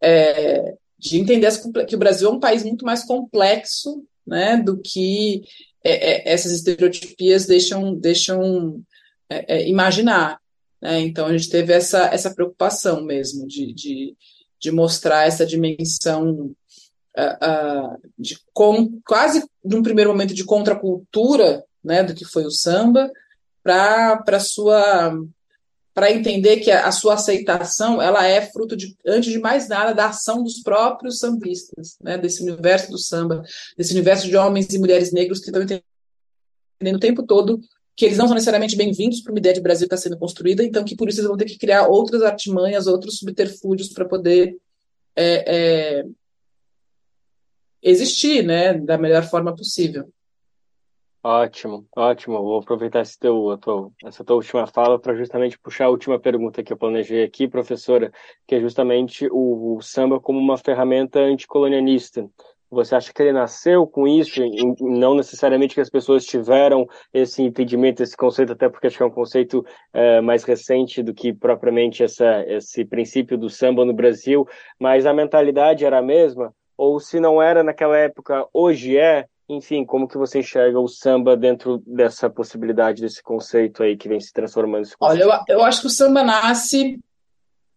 [0.00, 1.50] é, de entender
[1.86, 5.42] que o Brasil é um país muito mais complexo né, do que
[5.84, 8.82] é, é, essas estereotipias deixam, deixam
[9.32, 10.38] é, é, imaginar.
[10.80, 11.00] Né?
[11.00, 14.16] Então a gente teve essa, essa preocupação mesmo de, de
[14.62, 16.54] de mostrar essa dimensão
[17.18, 22.50] uh, uh, de com, quase num primeiro momento de contracultura né, do que foi o
[22.50, 23.10] samba
[23.62, 25.12] para sua
[25.94, 29.92] para entender que a, a, sua aceitação ela é fruto de antes de mais nada
[29.92, 33.42] da ação dos próprios sambistas né, desse universo do samba
[33.76, 37.60] desse universo de homens e mulheres negros que estão entendendo o tempo todo
[37.96, 40.64] que eles não são necessariamente bem-vindos para uma ideia de Brasil que está sendo construída,
[40.64, 44.56] então que por isso eles vão ter que criar outras artimanhas, outros subterfúgios para poder
[45.14, 46.04] é, é,
[47.82, 50.10] existir, né, da melhor forma possível.
[51.24, 52.42] Ótimo, ótimo.
[52.42, 56.64] Vou aproveitar esse teu, tua, essa tua última fala para justamente puxar a última pergunta
[56.64, 58.10] que eu planejei aqui, professora,
[58.44, 62.28] que é justamente o, o samba como uma ferramenta anticolonialista.
[62.72, 64.40] Você acha que ele nasceu com isso,
[64.80, 69.06] não necessariamente que as pessoas tiveram esse entendimento, esse conceito, até porque acho que é
[69.06, 74.48] um conceito é, mais recente do que propriamente essa, esse princípio do samba no Brasil,
[74.80, 76.54] mas a mentalidade era a mesma?
[76.74, 79.26] Ou se não era naquela época, hoje é?
[79.50, 84.18] Enfim, como que você enxerga o samba dentro dessa possibilidade, desse conceito aí que vem
[84.18, 84.88] se transformando?
[84.98, 86.98] Olha, eu, eu acho que o samba nasce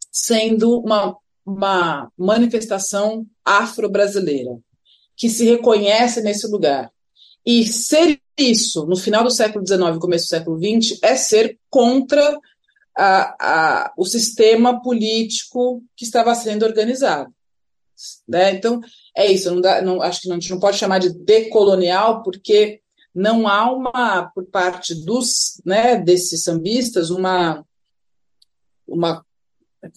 [0.09, 4.51] sendo uma, uma manifestação afro-brasileira
[5.15, 6.91] que se reconhece nesse lugar.
[7.45, 12.37] E ser isso no final do século XIX, começo do século XX, é ser contra
[12.97, 17.33] a, a, o sistema político que estava sendo organizado.
[18.27, 18.51] Né?
[18.51, 18.81] Então,
[19.15, 19.53] é isso.
[19.53, 22.81] Não dá, não, acho que não, a gente não pode chamar de decolonial, porque
[23.13, 27.65] não há uma, por parte dos, né, desses sambistas, uma,
[28.85, 29.25] uma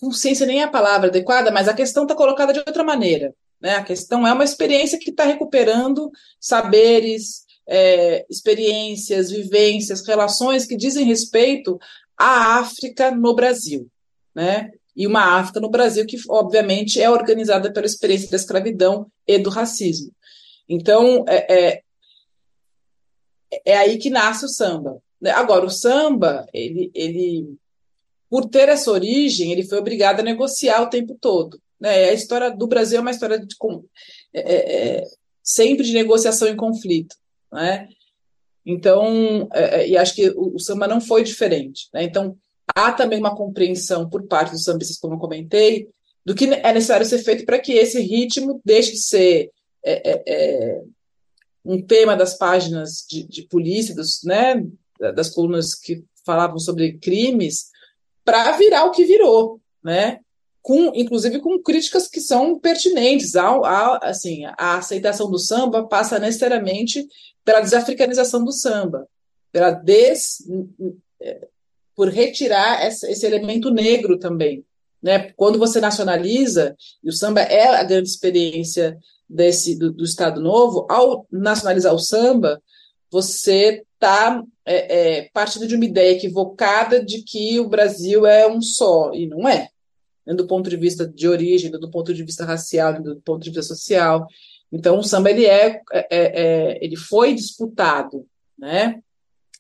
[0.00, 3.34] consciência nem é a palavra adequada, mas a questão está colocada de outra maneira.
[3.60, 3.74] Né?
[3.74, 11.04] A questão é uma experiência que está recuperando saberes, é, experiências, vivências, relações que dizem
[11.04, 11.78] respeito
[12.16, 13.88] à África no Brasil.
[14.34, 14.70] Né?
[14.94, 19.50] E uma África no Brasil que, obviamente, é organizada pela experiência da escravidão e do
[19.50, 20.12] racismo.
[20.68, 21.82] Então, é, é,
[23.64, 25.02] é aí que nasce o samba.
[25.20, 25.30] Né?
[25.30, 27.56] Agora, o samba, ele, ele,
[28.28, 31.60] por ter essa origem, ele foi obrigado a negociar o tempo todo.
[31.80, 32.10] Né?
[32.10, 33.54] A história do Brasil é uma história de,
[34.34, 35.04] é, é, é,
[35.42, 37.16] sempre de negociação e conflito.
[37.52, 37.88] Né?
[38.64, 41.88] Então, é, é, e acho que o, o, samba não foi diferente.
[41.92, 42.04] Né?
[42.04, 42.36] Então,
[42.74, 45.88] há também uma compreensão por parte dos sambistas, como eu comentei,
[46.24, 49.50] do que é necessário ser feito para que esse ritmo deixe de ser
[49.84, 50.82] é,
[51.64, 54.62] um tema das páginas de, de polícia, dos, né,
[55.14, 57.70] das colunas que falavam sobre crimes,
[58.24, 60.20] para virar o que virou, né?
[60.62, 63.36] Com, inclusive com críticas que são pertinentes.
[63.36, 67.06] Ao, ao, assim, a aceitação do samba passa necessariamente
[67.44, 69.08] pela desafricanização do samba,
[69.50, 70.42] pela des,
[71.94, 74.64] por retirar esse elemento negro também.
[75.02, 75.32] Né?
[75.36, 80.86] Quando você nacionaliza, e o samba é a grande experiência desse do, do Estado Novo,
[80.90, 82.60] ao nacionalizar o samba,
[83.10, 88.60] você está é, é, partindo de uma ideia equivocada de que o Brasil é um
[88.60, 89.70] só, e não é
[90.34, 93.74] do ponto de vista de origem, do ponto de vista racial, do ponto de vista
[93.74, 94.26] social.
[94.70, 98.26] Então, o samba ele é, é, é, é ele foi disputado,
[98.58, 99.00] né?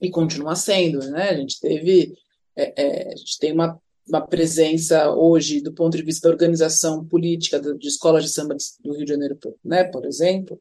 [0.00, 1.30] E continua sendo, né?
[1.30, 2.14] A gente teve,
[2.54, 7.04] é, é, a gente tem uma uma presença hoje, do ponto de vista da organização
[7.04, 10.58] política de escolas de samba do Rio de Janeiro, né, por exemplo,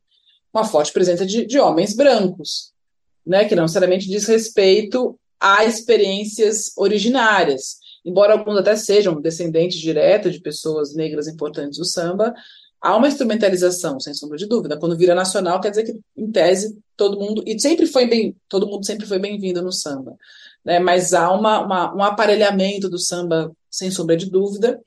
[0.54, 2.74] uma forte presença de, de homens brancos,
[3.26, 7.78] né, que não necessariamente diz respeito a experiências originárias.
[8.08, 12.34] Embora alguns até sejam descendentes diretos de pessoas negras importantes do samba,
[12.80, 14.80] há uma instrumentalização, sem sombra de dúvida.
[14.80, 18.66] Quando vira nacional, quer dizer que, em tese, todo mundo, e sempre foi bem, todo
[18.66, 20.16] mundo sempre foi bem-vindo no samba.
[20.64, 20.80] Né?
[20.80, 24.80] Mas há uma, uma, um aparelhamento do samba, sem sombra de dúvida,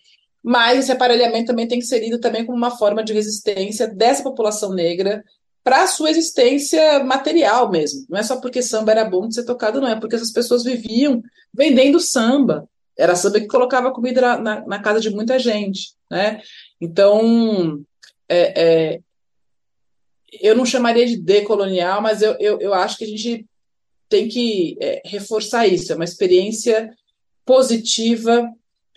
[0.42, 4.22] mas esse aparelhamento também tem que ser lido também como uma forma de resistência dessa
[4.22, 5.22] população negra
[5.62, 8.06] para a sua existência material mesmo.
[8.08, 10.64] Não é só porque samba era bom de ser tocado, não é porque essas pessoas
[10.64, 12.66] viviam vendendo samba.
[12.96, 16.42] Era samba que colocava comida na, na, na casa de muita gente, né?
[16.80, 17.82] Então,
[18.28, 19.00] é, é,
[20.40, 23.46] eu não chamaria de decolonial, mas eu, eu, eu acho que a gente
[24.08, 25.92] tem que é, reforçar isso.
[25.92, 26.94] É uma experiência
[27.44, 28.48] positiva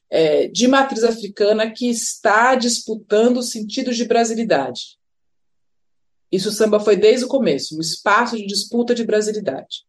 [0.10, 4.98] é, de matriz africana que está disputando o sentido de brasilidade.
[6.32, 9.86] Isso o samba foi desde o começo, um espaço de disputa de brasilidade.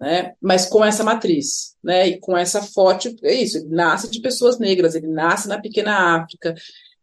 [0.00, 0.34] Né?
[0.40, 2.08] Mas com essa matriz, né?
[2.08, 6.16] E com essa forte, é isso, ele nasce de pessoas negras, ele nasce na pequena
[6.16, 6.54] África,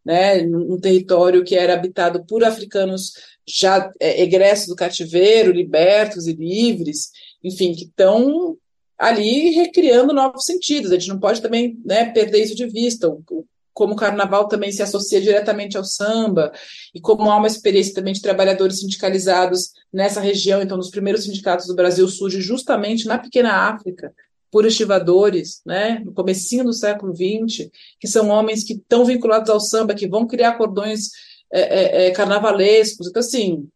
[0.04, 0.42] né?
[0.42, 3.12] Num território que era habitado por africanos
[3.46, 7.10] já é, egressos do cativeiro, libertos e livres,
[7.42, 8.56] enfim, que estão
[8.98, 10.92] ali recriando novos sentidos.
[10.92, 13.08] A gente não pode também né, perder isso de vista.
[13.08, 16.52] O, como o carnaval também se associa diretamente ao samba,
[16.94, 21.66] e como há uma experiência também de trabalhadores sindicalizados nessa região, então, nos primeiros sindicatos
[21.66, 24.12] do Brasil surge justamente na pequena África,
[24.50, 29.58] por estivadores, né, no comecinho do século XX, que são homens que estão vinculados ao
[29.58, 31.08] samba, que vão criar cordões
[31.50, 33.08] é, é, é carnavalescos.
[33.08, 33.66] Então, assim,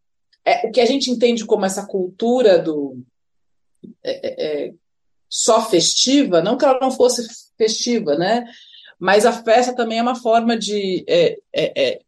[0.45, 3.03] é, o que a gente entende como essa cultura do
[4.05, 4.75] é, é,
[5.29, 7.27] só festiva, não que ela não fosse
[7.57, 8.45] festiva, né,
[8.99, 12.01] mas a festa também é uma forma de, é, é, é,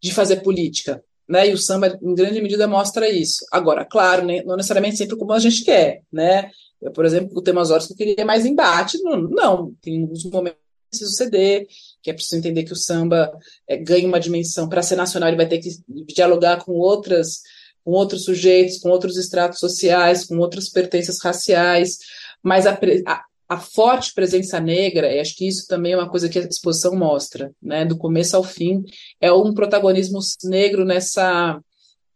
[0.00, 1.02] de fazer política.
[1.28, 1.48] Né?
[1.48, 3.44] E o samba, em grande medida, mostra isso.
[3.50, 6.02] Agora, claro, né, não necessariamente sempre como a gente quer.
[6.12, 6.50] Né?
[6.80, 8.98] Eu, por exemplo, o Temas Horas que eu queria mais embate.
[9.02, 11.66] Não, não, tem alguns momentos que preciso ceder,
[12.02, 13.32] que é preciso entender que o samba
[13.68, 14.68] é, ganha uma dimensão.
[14.68, 15.70] Para ser nacional, ele vai ter que
[16.06, 17.40] dialogar com outras
[17.84, 21.98] com outros sujeitos, com outros estratos sociais, com outras pertenças raciais,
[22.42, 26.28] mas a, a, a forte presença negra, e acho que isso também é uma coisa
[26.28, 28.82] que a exposição mostra, né, do começo ao fim,
[29.20, 31.60] é um protagonismo negro nessa.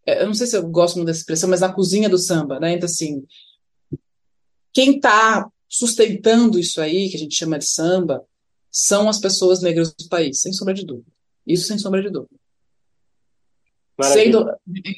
[0.07, 2.59] É, eu não sei se eu gosto muito dessa expressão, mas na cozinha do samba,
[2.59, 2.73] né?
[2.73, 3.23] Então, assim,
[4.73, 8.25] quem está sustentando isso aí, que a gente chama de samba,
[8.71, 11.11] são as pessoas negras do país, sem sombra de dúvida.
[11.47, 12.35] Isso sem sombra de dúvida.
[14.03, 14.47] Sendo,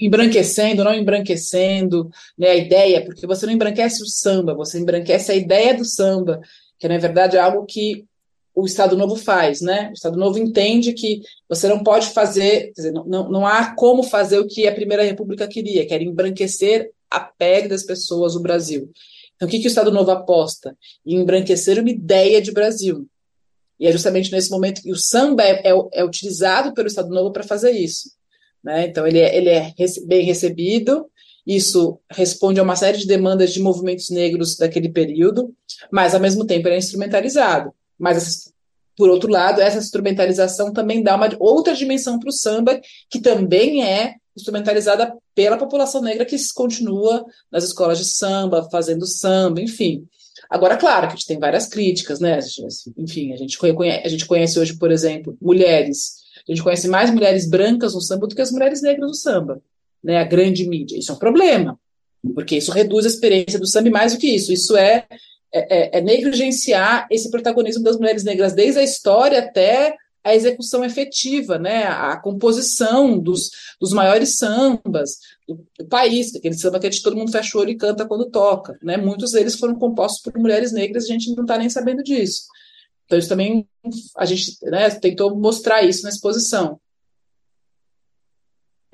[0.00, 5.36] embranquecendo, não embranquecendo, né, a ideia, porque você não embranquece o samba, você embranquece a
[5.36, 6.40] ideia do samba,
[6.78, 8.04] que na verdade é algo que
[8.58, 9.90] o Estado Novo faz, né?
[9.90, 14.40] O Estado Novo entende que você não pode fazer, dizer, não, não, há como fazer
[14.40, 18.90] o que a Primeira República queria, que era embranquecer a pele das pessoas do Brasil.
[19.36, 20.76] Então, o que, que o Estado Novo aposta?
[21.06, 23.06] Em embranquecer uma ideia de Brasil.
[23.78, 27.30] E é justamente nesse momento que o samba é, é, é utilizado pelo Estado Novo
[27.30, 28.10] para fazer isso.
[28.62, 28.86] Né?
[28.86, 29.72] Então, ele é, ele é
[30.06, 31.06] bem recebido,
[31.46, 35.54] isso responde a uma série de demandas de movimentos negros daquele período,
[35.90, 37.72] mas, ao mesmo tempo, ele é instrumentalizado.
[37.98, 38.52] Mas,
[38.96, 43.82] por outro lado, essa instrumentalização também dá uma outra dimensão para o samba, que também
[43.82, 50.06] é instrumentalizada pela população negra que continua nas escolas de samba, fazendo samba, enfim.
[50.50, 52.38] Agora, claro que a gente tem várias críticas, né?
[52.96, 56.17] Enfim, a gente, conhece, a gente conhece hoje, por exemplo, mulheres
[56.48, 59.60] a gente conhece mais mulheres brancas no samba do que as mulheres negras no samba,
[60.02, 60.18] né?
[60.18, 60.98] A grande mídia.
[60.98, 61.78] Isso é um problema,
[62.34, 64.52] porque isso reduz a experiência do samba e mais do que isso.
[64.52, 65.06] Isso é,
[65.52, 70.84] é, é, é negligenciar esse protagonismo das mulheres negras desde a história até a execução
[70.84, 77.16] efetiva, né, a composição dos, dos maiores sambas do, do país, aquele samba que todo
[77.16, 80.72] mundo fecha o olho e canta quando toca, né, muitos deles foram compostos por mulheres
[80.72, 82.42] negras, a gente não está nem sabendo disso.
[83.08, 83.66] Então, isso também
[84.18, 86.78] a gente né, tentou mostrar isso na exposição.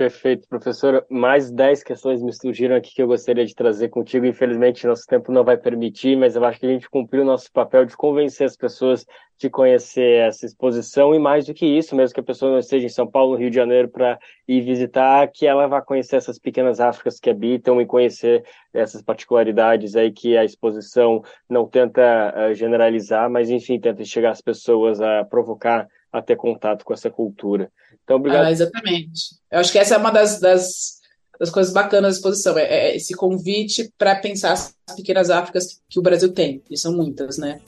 [0.04, 1.02] Perfeito, professora.
[1.08, 4.26] Mais 10 questões me surgiram aqui que eu gostaria de trazer contigo.
[4.26, 7.50] Infelizmente, nosso tempo não vai permitir, mas eu acho que a gente cumpriu o nosso
[7.50, 9.06] papel de convencer as pessoas
[9.38, 12.84] de conhecer essa exposição e mais do que isso, mesmo que a pessoa não esteja
[12.84, 16.38] em São Paulo, no Rio de Janeiro, para ir visitar, que ela vá conhecer essas
[16.38, 18.44] pequenas Áfricas que habitam e conhecer
[18.74, 22.02] essas particularidades aí que a exposição não tenta
[22.36, 27.10] uh, generalizar, mas enfim, tenta chegar às pessoas a provocar a ter contato com essa
[27.10, 27.70] cultura.
[28.04, 28.44] Então, obrigado.
[28.44, 29.34] Ah, exatamente.
[29.50, 31.00] Eu acho que essa é uma das, das,
[31.40, 35.98] das coisas bacanas da exposição, é, é esse convite para pensar as pequenas Áfricas que
[35.98, 37.60] o Brasil tem, e são muitas, né?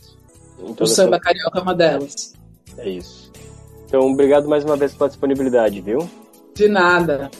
[0.58, 2.34] o samba carioca é uma delas.
[2.78, 3.32] É isso.
[3.84, 6.08] Então, obrigado mais uma vez pela disponibilidade, viu?
[6.54, 7.30] De nada.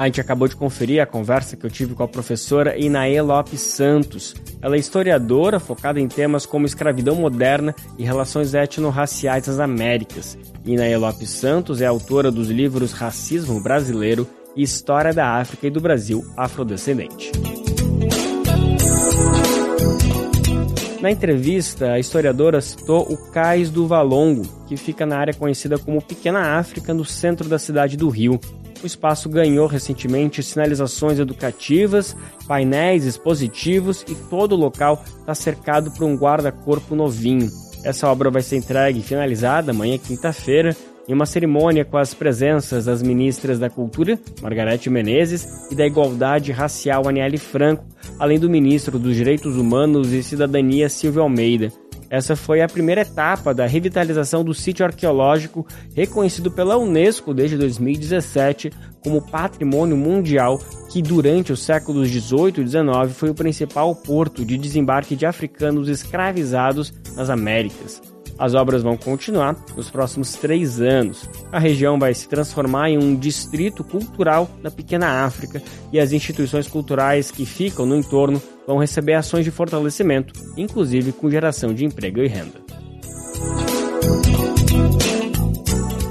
[0.00, 3.60] A gente acabou de conferir a conversa que eu tive com a professora Inaê Lopes
[3.60, 4.34] Santos.
[4.62, 10.38] Ela é historiadora focada em temas como escravidão moderna e relações etno-raciais nas Américas.
[10.64, 14.26] Inaê Lopes Santos é autora dos livros Racismo Brasileiro
[14.56, 17.30] e História da África e do Brasil Afrodescendente.
[21.02, 26.00] Na entrevista, a historiadora citou o Cais do Valongo, que fica na área conhecida como
[26.00, 28.40] Pequena África, no centro da cidade do Rio.
[28.82, 32.16] O espaço ganhou recentemente sinalizações educativas,
[32.48, 37.50] painéis expositivos e todo o local está cercado por um guarda-corpo novinho.
[37.84, 40.74] Essa obra vai ser entregue e finalizada amanhã, quinta-feira,
[41.08, 46.52] em uma cerimônia com as presenças das ministras da Cultura, Margarete Menezes, e da Igualdade
[46.52, 47.84] Racial, Aniele Franco,
[48.18, 51.72] além do ministro dos Direitos Humanos e Cidadania, Silvio Almeida.
[52.10, 58.72] Essa foi a primeira etapa da revitalização do sítio arqueológico, reconhecido pela Unesco desde 2017
[59.00, 64.58] como Patrimônio Mundial, que durante os séculos 18 e 19 foi o principal porto de
[64.58, 68.09] desembarque de africanos escravizados nas Américas.
[68.40, 71.28] As obras vão continuar nos próximos três anos.
[71.52, 75.62] A região vai se transformar em um distrito cultural da pequena África
[75.92, 81.30] e as instituições culturais que ficam no entorno vão receber ações de fortalecimento, inclusive com
[81.30, 82.69] geração de emprego e renda.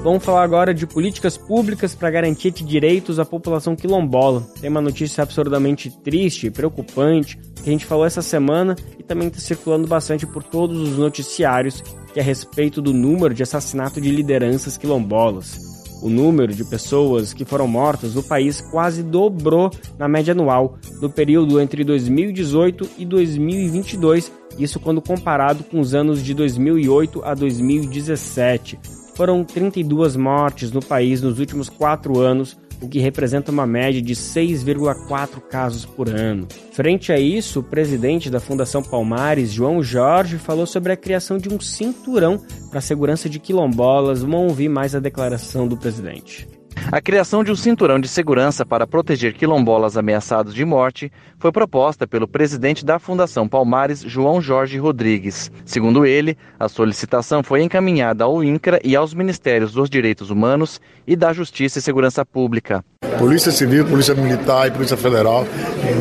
[0.02, 4.48] Vamos falar agora de políticas públicas para garantia de direitos à população quilombola.
[4.62, 9.28] Tem uma notícia absurdamente triste e preocupante que a gente falou essa semana e também
[9.28, 11.82] está circulando bastante por todos os noticiários,
[12.14, 15.60] que é a respeito do número de assassinato de lideranças quilombolas.
[16.02, 21.10] O número de pessoas que foram mortas no país quase dobrou na média anual no
[21.10, 28.80] período entre 2018 e 2022, isso quando comparado com os anos de 2008 a 2017.
[29.20, 34.16] Foram 32 mortes no país nos últimos quatro anos, o que representa uma média de
[34.16, 36.48] 6,4 casos por ano.
[36.72, 41.54] Frente a isso, o presidente da Fundação Palmares, João Jorge, falou sobre a criação de
[41.54, 44.22] um cinturão para a segurança de quilombolas.
[44.22, 46.48] Vamos ouvir mais a declaração do presidente.
[46.92, 52.08] A criação de um cinturão de segurança para proteger quilombolas ameaçados de morte foi proposta
[52.08, 55.52] pelo presidente da Fundação Palmares, João Jorge Rodrigues.
[55.66, 61.16] Segundo ele, a solicitação foi encaminhada ao INCRA e aos Ministérios dos Direitos Humanos e
[61.16, 62.84] da Justiça e Segurança Pública.
[63.18, 65.46] Polícia Civil, Polícia Militar e Polícia Federal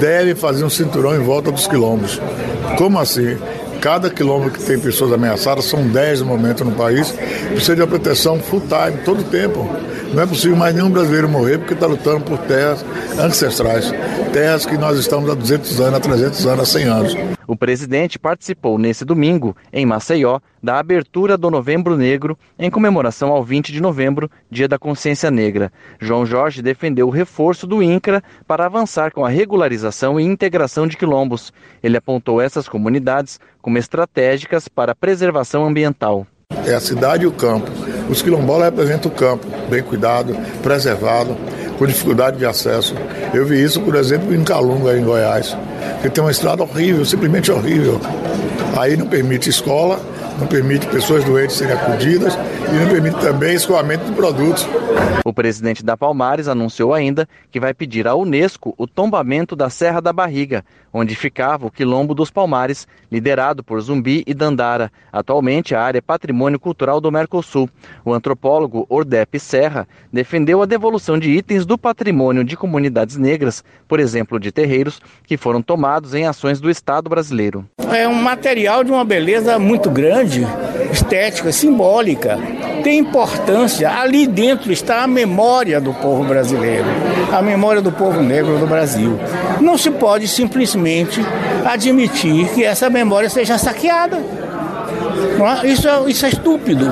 [0.00, 2.20] devem fazer um cinturão em volta dos quilombos.
[2.76, 3.36] Como assim?
[3.80, 7.14] Cada quilômetro que tem pessoas ameaçadas, são 10 no momento no país,
[7.50, 9.68] precisa de uma proteção full time, todo o tempo.
[10.12, 12.84] Não é possível mais nenhum brasileiro morrer porque está lutando por terras
[13.18, 13.92] ancestrais,
[14.32, 17.37] terras que nós estamos há 200 anos, há 300 anos, há 100 anos.
[17.48, 23.42] O presidente participou nesse domingo, em Maceió, da abertura do Novembro Negro, em comemoração ao
[23.42, 25.72] 20 de novembro, Dia da Consciência Negra.
[25.98, 30.98] João Jorge defendeu o reforço do INCRA para avançar com a regularização e integração de
[30.98, 31.50] quilombos.
[31.82, 36.26] Ele apontou essas comunidades como estratégicas para a preservação ambiental.
[36.66, 37.70] É a cidade e o campo.
[38.10, 41.34] Os quilombolas representam o campo, bem cuidado, preservado,
[41.78, 42.94] com dificuldade de acesso.
[43.32, 45.56] Eu vi isso, por exemplo, em Calunga, em Goiás,
[46.02, 48.00] que tem uma estrada horrível, simplesmente horrível.
[48.76, 50.00] Aí não permite escola,
[50.38, 54.66] não permite pessoas doentes serem acudidas e não permite também escoamento de produtos.
[55.24, 60.00] O presidente da Palmares anunciou ainda que vai pedir à Unesco o tombamento da Serra
[60.00, 64.90] da Barriga, onde ficava o Quilombo dos Palmares, liderado por Zumbi e Dandara.
[65.12, 67.68] Atualmente, a área é patrimônio cultural do Mercosul.
[68.04, 74.00] O antropólogo Ordep Serra defendeu a devolução de itens do patrimônio de comunidades negras, por
[74.00, 77.66] exemplo, de terreiros, que foram tomados em ações do Estado brasileiro.
[77.90, 80.27] É um material de uma beleza muito grande,
[80.92, 82.38] estética, simbólica.
[82.82, 83.90] Tem importância.
[83.90, 86.86] Ali dentro está a memória do povo brasileiro,
[87.32, 89.18] a memória do povo negro do Brasil.
[89.60, 91.20] Não se pode simplesmente
[91.64, 94.16] admitir que essa memória seja saqueada.
[95.62, 95.68] É?
[95.68, 96.86] Isso, é, isso é estúpido.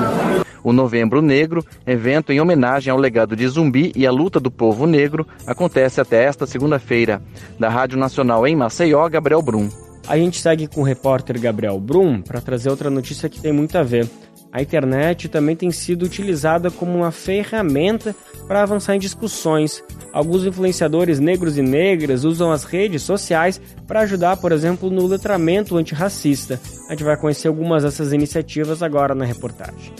[0.63, 4.85] O Novembro Negro, evento em homenagem ao legado de Zumbi e à luta do povo
[4.85, 7.21] negro, acontece até esta segunda-feira.
[7.57, 9.69] Da Rádio Nacional em Maceió, Gabriel Brum.
[10.07, 13.77] A gente segue com o repórter Gabriel Brum para trazer outra notícia que tem muito
[13.77, 14.07] a ver.
[14.53, 18.15] A internet também tem sido utilizada como uma ferramenta
[18.47, 19.83] para avançar em discussões.
[20.13, 25.75] Alguns influenciadores negros e negras usam as redes sociais para ajudar, por exemplo, no letramento
[25.75, 26.59] antirracista.
[26.87, 29.91] A gente vai conhecer algumas dessas iniciativas agora na reportagem.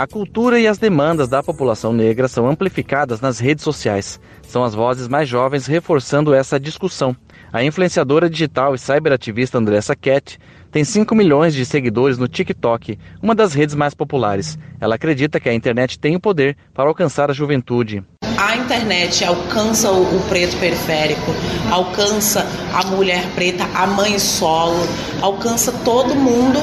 [0.00, 4.18] A cultura e as demandas da população negra são amplificadas nas redes sociais.
[4.40, 7.14] São as vozes mais jovens reforçando essa discussão.
[7.52, 10.38] A influenciadora digital e cyberativista Andressa Cat
[10.72, 14.58] tem 5 milhões de seguidores no TikTok, uma das redes mais populares.
[14.80, 18.02] Ela acredita que a internet tem o poder para alcançar a juventude
[18.40, 21.30] a internet alcança o, preto periférico,
[21.70, 24.80] alcança a mulher preta, a mãe solo,
[25.20, 26.58] alcança todo mundo,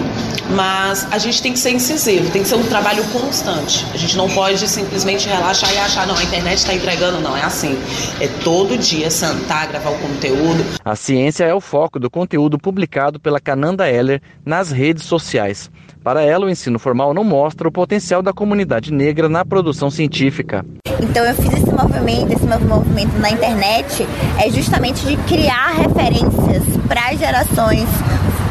[0.56, 3.86] mas a gente tem que ser incisivo, tem que ser um trabalho constante.
[3.94, 7.44] A gente não pode simplesmente relaxar e achar, não, a internet está entregando, não, é
[7.44, 7.78] assim.
[8.20, 10.66] É todo dia sentar, gravar o conteúdo.
[10.84, 15.70] A ciência é o foco do conteúdo publicado pela Cananda Heller nas redes sociais.
[16.04, 20.66] Para ela, o ensino formal não mostra o potencial da comunidade negra na produção científica.
[21.02, 24.08] Então eu fiz esse movimento, esse movimento na internet
[24.40, 27.88] é justamente de criar referências para as gerações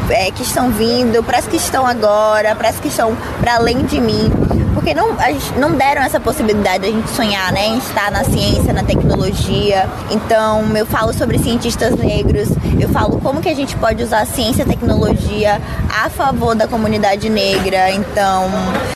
[0.09, 3.83] é, que estão vindo, para as que estão agora, para as que estão para além
[3.85, 4.31] de mim
[4.77, 5.17] porque não,
[5.57, 9.89] não deram essa possibilidade de a gente sonhar, né, em estar na ciência, na tecnologia.
[10.11, 12.49] Então, eu falo sobre cientistas negros,
[12.79, 15.59] eu falo como que a gente pode usar a ciência e a tecnologia
[15.89, 17.89] a favor da comunidade negra.
[17.91, 18.51] Então,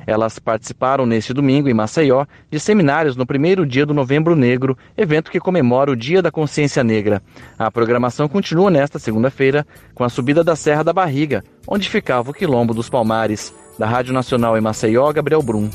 [0.06, 5.32] elas participaram neste domingo em Maceió de seminários no primeiro dia do Novembro Negro, evento
[5.32, 7.24] que comemora o Dia da Consciência Negra.
[7.58, 9.66] A programação continua nesta segunda-feira
[9.96, 13.52] com a subida da Serra da Barriga, onde ficava o Quilombo dos Palmares.
[13.82, 15.68] Da Rádio Nacional em Maceió, Gabriel Brum.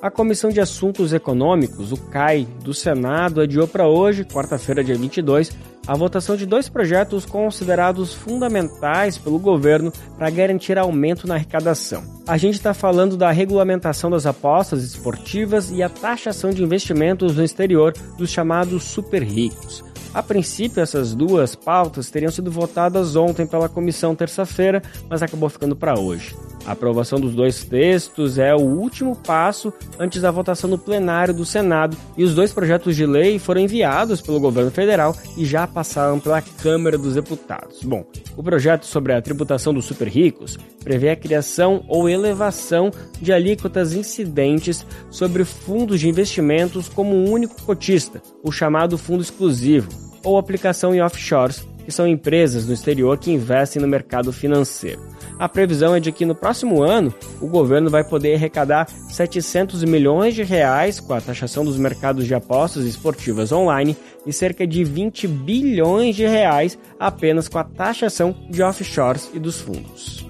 [0.00, 5.50] A Comissão de Assuntos Econômicos, o CAI, do Senado adiou para hoje, quarta-feira, dia 22,
[5.84, 12.04] a votação de dois projetos considerados fundamentais pelo governo para garantir aumento na arrecadação.
[12.24, 17.42] A gente está falando da regulamentação das apostas esportivas e a taxação de investimentos no
[17.42, 19.84] exterior dos chamados super ricos.
[20.16, 25.76] A princípio, essas duas pautas teriam sido votadas ontem pela comissão terça-feira, mas acabou ficando
[25.76, 26.34] para hoje.
[26.64, 31.44] A aprovação dos dois textos é o último passo antes da votação no plenário do
[31.44, 36.18] Senado e os dois projetos de lei foram enviados pelo governo federal e já passaram
[36.18, 37.82] pela Câmara dos Deputados.
[37.82, 38.02] Bom,
[38.38, 42.90] o projeto sobre a tributação dos super ricos prevê a criação ou elevação
[43.20, 50.05] de alíquotas incidentes sobre fundos de investimentos como um único cotista, o chamado fundo exclusivo
[50.26, 55.00] ou aplicação em offshores, que são empresas no exterior que investem no mercado financeiro.
[55.38, 60.34] A previsão é de que no próximo ano o governo vai poder arrecadar 700 milhões
[60.34, 63.96] de reais com a taxação dos mercados de apostas esportivas online
[64.26, 69.60] e cerca de 20 bilhões de reais apenas com a taxação de offshores e dos
[69.60, 70.26] fundos.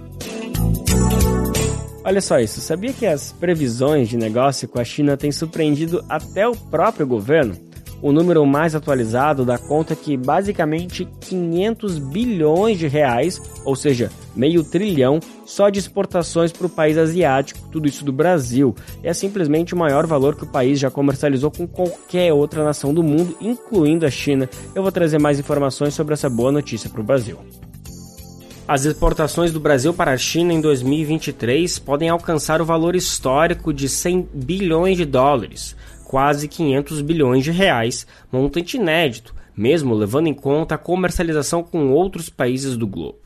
[2.04, 6.46] Olha só isso, sabia que as previsões de negócio com a China têm surpreendido até
[6.46, 7.65] o próprio governo?
[8.02, 14.62] O número mais atualizado dá conta que basicamente 500 bilhões de reais, ou seja, meio
[14.62, 18.74] trilhão, só de exportações para o país asiático, tudo isso do Brasil.
[19.02, 23.02] É simplesmente o maior valor que o país já comercializou com qualquer outra nação do
[23.02, 24.48] mundo, incluindo a China.
[24.74, 27.38] Eu vou trazer mais informações sobre essa boa notícia para o Brasil.
[28.68, 33.88] As exportações do Brasil para a China em 2023 podem alcançar o valor histórico de
[33.88, 35.76] 100 bilhões de dólares
[36.08, 42.28] quase 500 bilhões de reais, montante inédito, mesmo levando em conta a comercialização com outros
[42.28, 43.25] países do globo.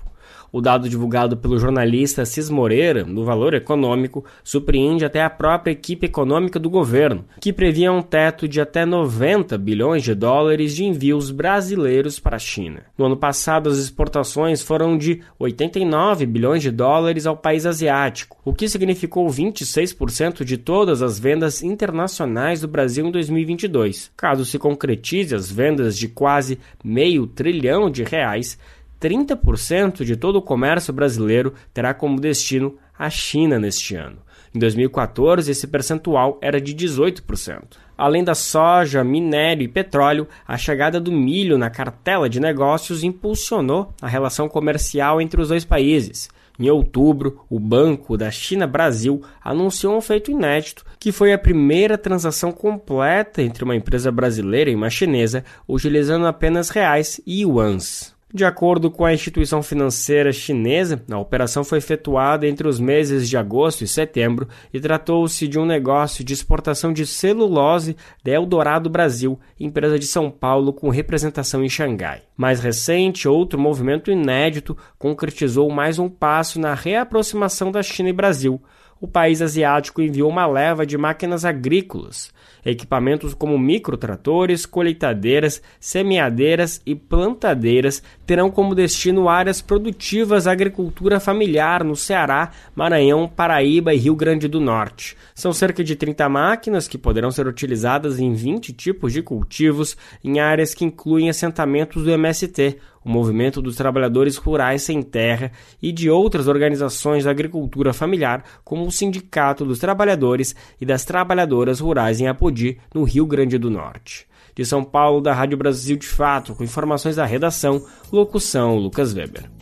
[0.52, 6.06] O dado divulgado pelo jornalista Cis Moreira, no Valor Econômico, surpreende até a própria equipe
[6.06, 11.30] econômica do governo, que previa um teto de até 90 bilhões de dólares de envios
[11.30, 12.82] brasileiros para a China.
[12.98, 18.52] No ano passado, as exportações foram de 89 bilhões de dólares ao país asiático, o
[18.52, 24.10] que significou 26% de todas as vendas internacionais do Brasil em 2022.
[24.16, 28.58] Caso se concretize as vendas de quase meio trilhão de reais,
[29.00, 34.18] 30% de todo o comércio brasileiro terá como destino a China neste ano.
[34.54, 37.78] Em 2014, esse percentual era de 18%.
[37.96, 43.94] Além da soja, minério e petróleo, a chegada do milho na cartela de negócios impulsionou
[44.02, 46.28] a relação comercial entre os dois países.
[46.58, 52.52] Em outubro, o Banco da China-Brasil anunciou um feito inédito, que foi a primeira transação
[52.52, 58.14] completa entre uma empresa brasileira e uma chinesa, utilizando apenas reais e yuans.
[58.32, 63.36] De acordo com a instituição financeira chinesa, a operação foi efetuada entre os meses de
[63.36, 69.36] agosto e setembro e tratou-se de um negócio de exportação de celulose da Eldorado Brasil,
[69.58, 72.22] empresa de São Paulo com representação em Xangai.
[72.36, 78.62] Mais recente, outro movimento inédito concretizou mais um passo na reaproximação da China e Brasil
[79.00, 82.30] o país asiático enviou uma leva de máquinas agrícolas.
[82.64, 91.82] Equipamentos como microtratores, colheitadeiras, semeadeiras e plantadeiras terão como destino áreas produtivas da agricultura familiar
[91.82, 95.16] no Ceará, Maranhão, Paraíba e Rio Grande do Norte.
[95.34, 100.38] São cerca de 30 máquinas que poderão ser utilizadas em 20 tipos de cultivos em
[100.40, 106.10] áreas que incluem assentamentos do MST, o Movimento dos Trabalhadores Rurais Sem Terra e de
[106.10, 112.28] outras organizações da agricultura familiar, como o Sindicato dos Trabalhadores e das Trabalhadoras Rurais em
[112.28, 114.26] Apodi, no Rio Grande do Norte.
[114.54, 119.59] De São Paulo, da Rádio Brasil de Fato, com informações da redação, locução Lucas Weber.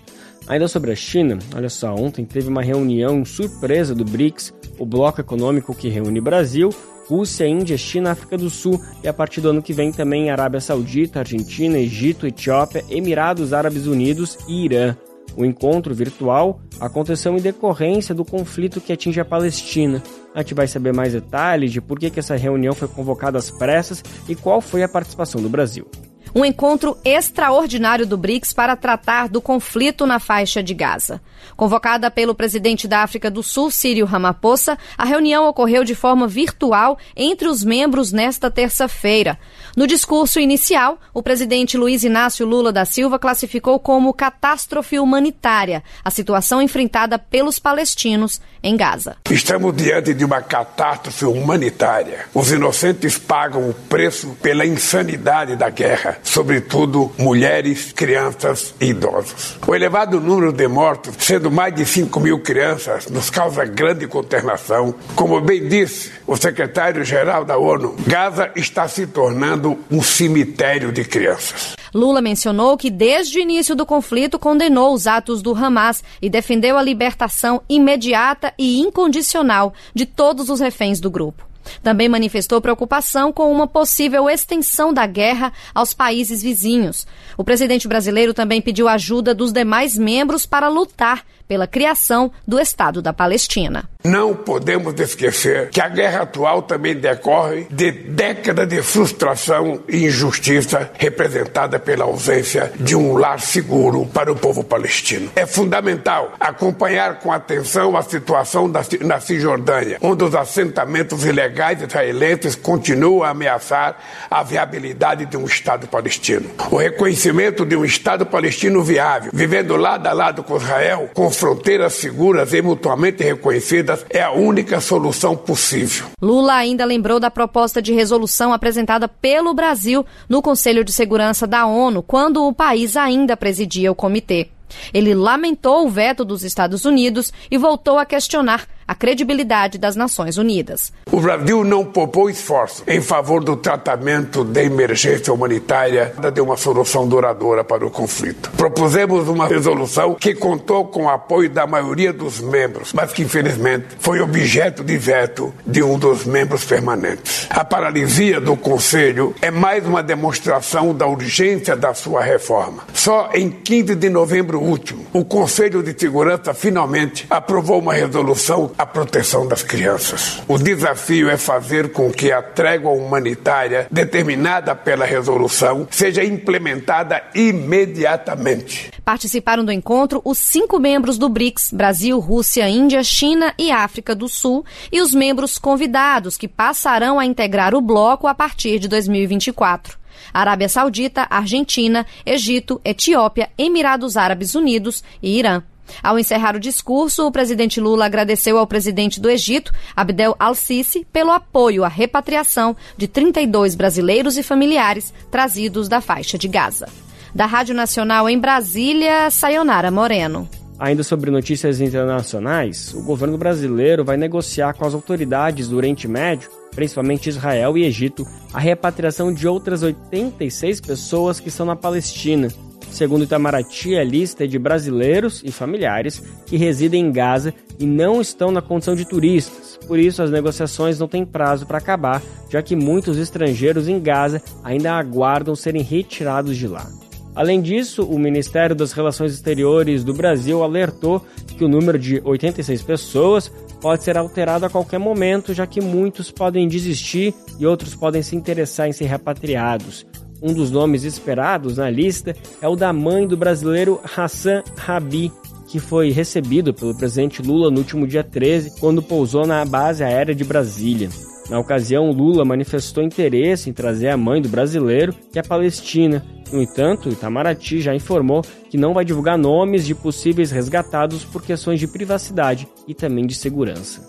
[0.49, 5.21] Ainda sobre a China, olha só, ontem teve uma reunião surpresa do BRICS, o bloco
[5.21, 6.71] econômico que reúne Brasil,
[7.07, 10.61] Rússia, Índia, China, África do Sul e a partir do ano que vem também Arábia
[10.61, 14.97] Saudita, Argentina, Egito, Etiópia, Emirados Árabes Unidos e Irã.
[15.37, 20.03] O encontro virtual aconteceu em decorrência do conflito que atinge a Palestina.
[20.35, 24.03] A gente vai saber mais detalhes de por que, essa reunião foi convocada às pressas
[24.27, 25.87] e qual foi a participação do Brasil
[26.35, 31.21] um encontro extraordinário do BRICS para tratar do conflito na faixa de Gaza.
[31.57, 36.99] Convocada pelo presidente da África do Sul, Círio Ramaphosa, a reunião ocorreu de forma virtual
[37.17, 39.39] entre os membros nesta terça-feira.
[39.77, 46.11] No discurso inicial, o presidente Luiz Inácio Lula da Silva classificou como catástrofe humanitária a
[46.11, 49.17] situação enfrentada pelos palestinos em Gaza.
[49.31, 52.27] Estamos diante de uma catástrofe humanitária.
[52.35, 59.59] Os inocentes pagam o preço pela insanidade da guerra, sobretudo mulheres, crianças e idosos.
[59.67, 64.95] O elevado número de mortos, sendo mais de 5 mil crianças, nos causa grande consternação.
[65.15, 71.75] Como bem disse o secretário-geral da ONU, Gaza está se tornando um cemitério de crianças.
[71.95, 76.77] Lula mencionou que desde o início do conflito condenou os atos do Hamas e defendeu
[76.77, 81.48] a libertação imediata e incondicional de todos os reféns do grupo.
[81.83, 87.07] Também manifestou preocupação com uma possível extensão da guerra aos países vizinhos.
[87.37, 93.01] O presidente brasileiro também pediu ajuda dos demais membros para lutar pela criação do Estado
[93.01, 93.89] da Palestina.
[94.05, 100.91] Não podemos esquecer que a guerra atual também decorre de décadas de frustração e injustiça
[100.95, 105.31] representada pela ausência de um lar seguro para o povo palestino.
[105.35, 108.71] É fundamental acompanhar com atenção a situação
[109.01, 113.97] na Cisjordânia, onde os assentamentos ilegais israelenses continuam a ameaçar
[114.31, 116.49] a viabilidade de um Estado palestino.
[116.71, 121.95] O reconhecimento de um Estado palestino viável, vivendo lado a lado com Israel, com fronteiras
[121.95, 126.07] seguras e mutuamente reconhecidas é a única solução possível.
[126.21, 131.67] Lula ainda lembrou da proposta de resolução apresentada pelo Brasil no Conselho de Segurança da
[131.67, 134.49] ONU, quando o país ainda presidia o comitê.
[134.93, 140.39] Ele lamentou o veto dos Estados Unidos e voltou a questionar a credibilidade das Nações
[140.39, 140.91] Unidas.
[141.13, 147.07] O Brasil não poupou esforço em favor do tratamento da emergência humanitária de uma solução
[147.07, 148.51] duradoura para o conflito.
[148.57, 153.89] Propusemos uma resolução que contou com o apoio da maioria dos membros, mas que infelizmente
[153.99, 157.47] foi objeto de veto de um dos membros permanentes.
[157.51, 162.85] A paralisia do Conselho é mais uma demonstração da urgência da sua reforma.
[162.95, 168.87] Só em 15 de novembro último, o Conselho de Segurança finalmente aprovou uma resolução a
[168.87, 170.41] proteção das crianças.
[170.47, 178.93] O desafio é fazer com que a trégua humanitária determinada pela resolução seja implementada imediatamente.
[179.05, 184.29] Participaram do encontro os cinco membros do BRICS: Brasil, Rússia, Índia, China e África do
[184.29, 189.99] Sul, e os membros convidados que passarão a integrar o bloco a partir de 2024.
[190.33, 195.63] Arábia Saudita, Argentina, Egito, Etiópia, Emirados Árabes Unidos e Irã.
[196.03, 201.31] Ao encerrar o discurso, o presidente Lula agradeceu ao presidente do Egito, Abdel al-Sisi, pelo
[201.31, 206.89] apoio à repatriação de 32 brasileiros e familiares trazidos da faixa de Gaza.
[207.35, 210.49] Da Rádio Nacional em Brasília, Sayonara Moreno.
[210.79, 216.49] Ainda sobre notícias internacionais, o governo brasileiro vai negociar com as autoridades do Oriente Médio,
[216.73, 218.25] principalmente Israel e Egito,
[218.55, 222.49] a repatriação de outras 86 pessoas que estão na Palestina.
[222.91, 228.21] Segundo Itamaraty, a lista é de brasileiros e familiares que residem em Gaza e não
[228.21, 229.79] estão na condição de turistas.
[229.87, 234.43] Por isso, as negociações não têm prazo para acabar, já que muitos estrangeiros em Gaza
[234.65, 236.91] ainda aguardam serem retirados de lá.
[237.35, 241.25] Além disso, o Ministério das Relações Exteriores do Brasil alertou
[241.57, 243.49] que o número de 86 pessoas
[243.81, 248.35] pode ser alterado a qualquer momento, já que muitos podem desistir e outros podem se
[248.35, 250.05] interessar em ser repatriados.
[250.41, 255.33] Um dos nomes esperados na lista é o da mãe do brasileiro Hassan Rabi.
[255.67, 260.35] que foi recebido pelo presidente Lula no último dia 13, quando pousou na base aérea
[260.35, 261.11] de Brasília.
[261.51, 266.25] Na ocasião, Lula manifestou interesse em trazer a mãe do brasileiro, que é palestina.
[266.51, 271.79] No entanto, Itamaraty já informou que não vai divulgar nomes de possíveis resgatados por questões
[271.79, 274.07] de privacidade e também de segurança.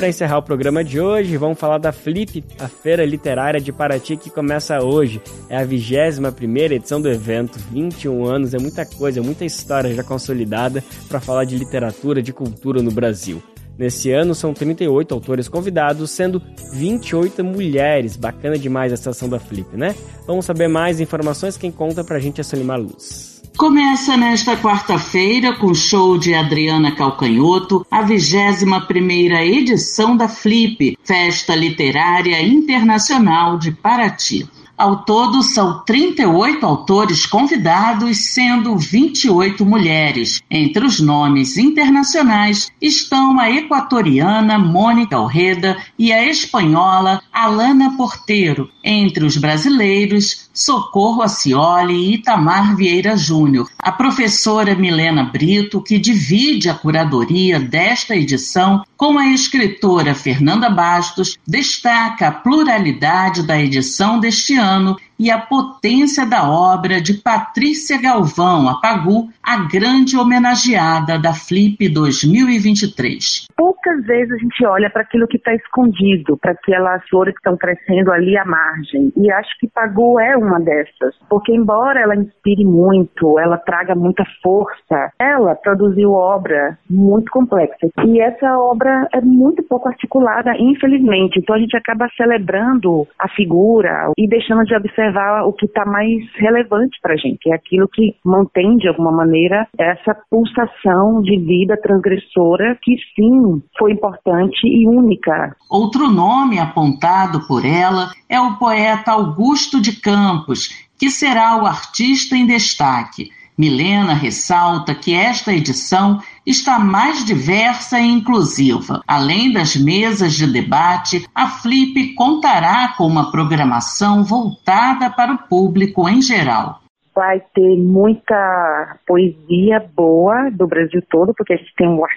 [0.00, 4.16] Para encerrar o programa de hoje, vamos falar da Flip, a feira literária de Paraty
[4.16, 5.20] que começa hoje.
[5.46, 10.02] É a 21 primeira edição do evento, 21 anos, é muita coisa, muita história já
[10.02, 13.42] consolidada para falar de literatura, de cultura no Brasil.
[13.76, 16.40] Nesse ano são 38 autores convidados, sendo
[16.72, 18.16] 28 mulheres.
[18.16, 19.94] Bacana demais essa ação da Flip, né?
[20.26, 21.58] Vamos saber mais informações.
[21.58, 23.29] Quem conta pra gente é Solimar Luz.
[23.56, 30.96] Começa nesta quarta-feira com o show de Adriana Calcanhoto, a 21 primeira edição da Flip,
[31.04, 34.48] Festa Literária Internacional de Paraty.
[34.80, 40.40] Ao todo, são 38 autores convidados, sendo 28 mulheres.
[40.50, 48.70] Entre os nomes internacionais estão a equatoriana Mônica Alreda e a espanhola Alana Porteiro.
[48.82, 53.70] Entre os brasileiros, Socorro Acioli e Itamar Vieira Júnior.
[53.78, 61.38] A professora Milena Brito, que divide a curadoria desta edição com a escritora Fernanda Bastos,
[61.46, 68.66] destaca a pluralidade da edição deste ano e a potência da obra de Patrícia Galvão,
[68.70, 73.46] a Pagu, a grande homenageada da Flip 2023.
[73.54, 77.54] Poucas vezes a gente olha para aquilo que está escondido, para aquelas flores que estão
[77.54, 79.12] crescendo ali à margem.
[79.14, 84.24] E acho que Pagu é uma dessas, porque embora ela inspire muito, ela traga muita
[84.42, 87.90] força, ela produziu obra muito complexa.
[88.06, 91.38] E essa obra é muito pouco articulada, infelizmente.
[91.38, 95.09] Então a gente acaba celebrando a figura e deixando de observar
[95.44, 99.66] o que está mais relevante para a gente, é aquilo que mantém de alguma maneira
[99.78, 105.56] essa pulsação de vida transgressora que sim foi importante e única.
[105.70, 112.36] Outro nome apontado por ela é o poeta Augusto de Campos, que será o artista
[112.36, 113.30] em destaque.
[113.56, 119.02] Milena ressalta que esta edição está mais diversa e inclusiva.
[119.06, 126.08] Além das mesas de debate, a Flip contará com uma programação voltada para o público
[126.08, 126.80] em geral
[127.14, 131.86] vai ter muita poesia boa do Brasil todo, porque a gente tem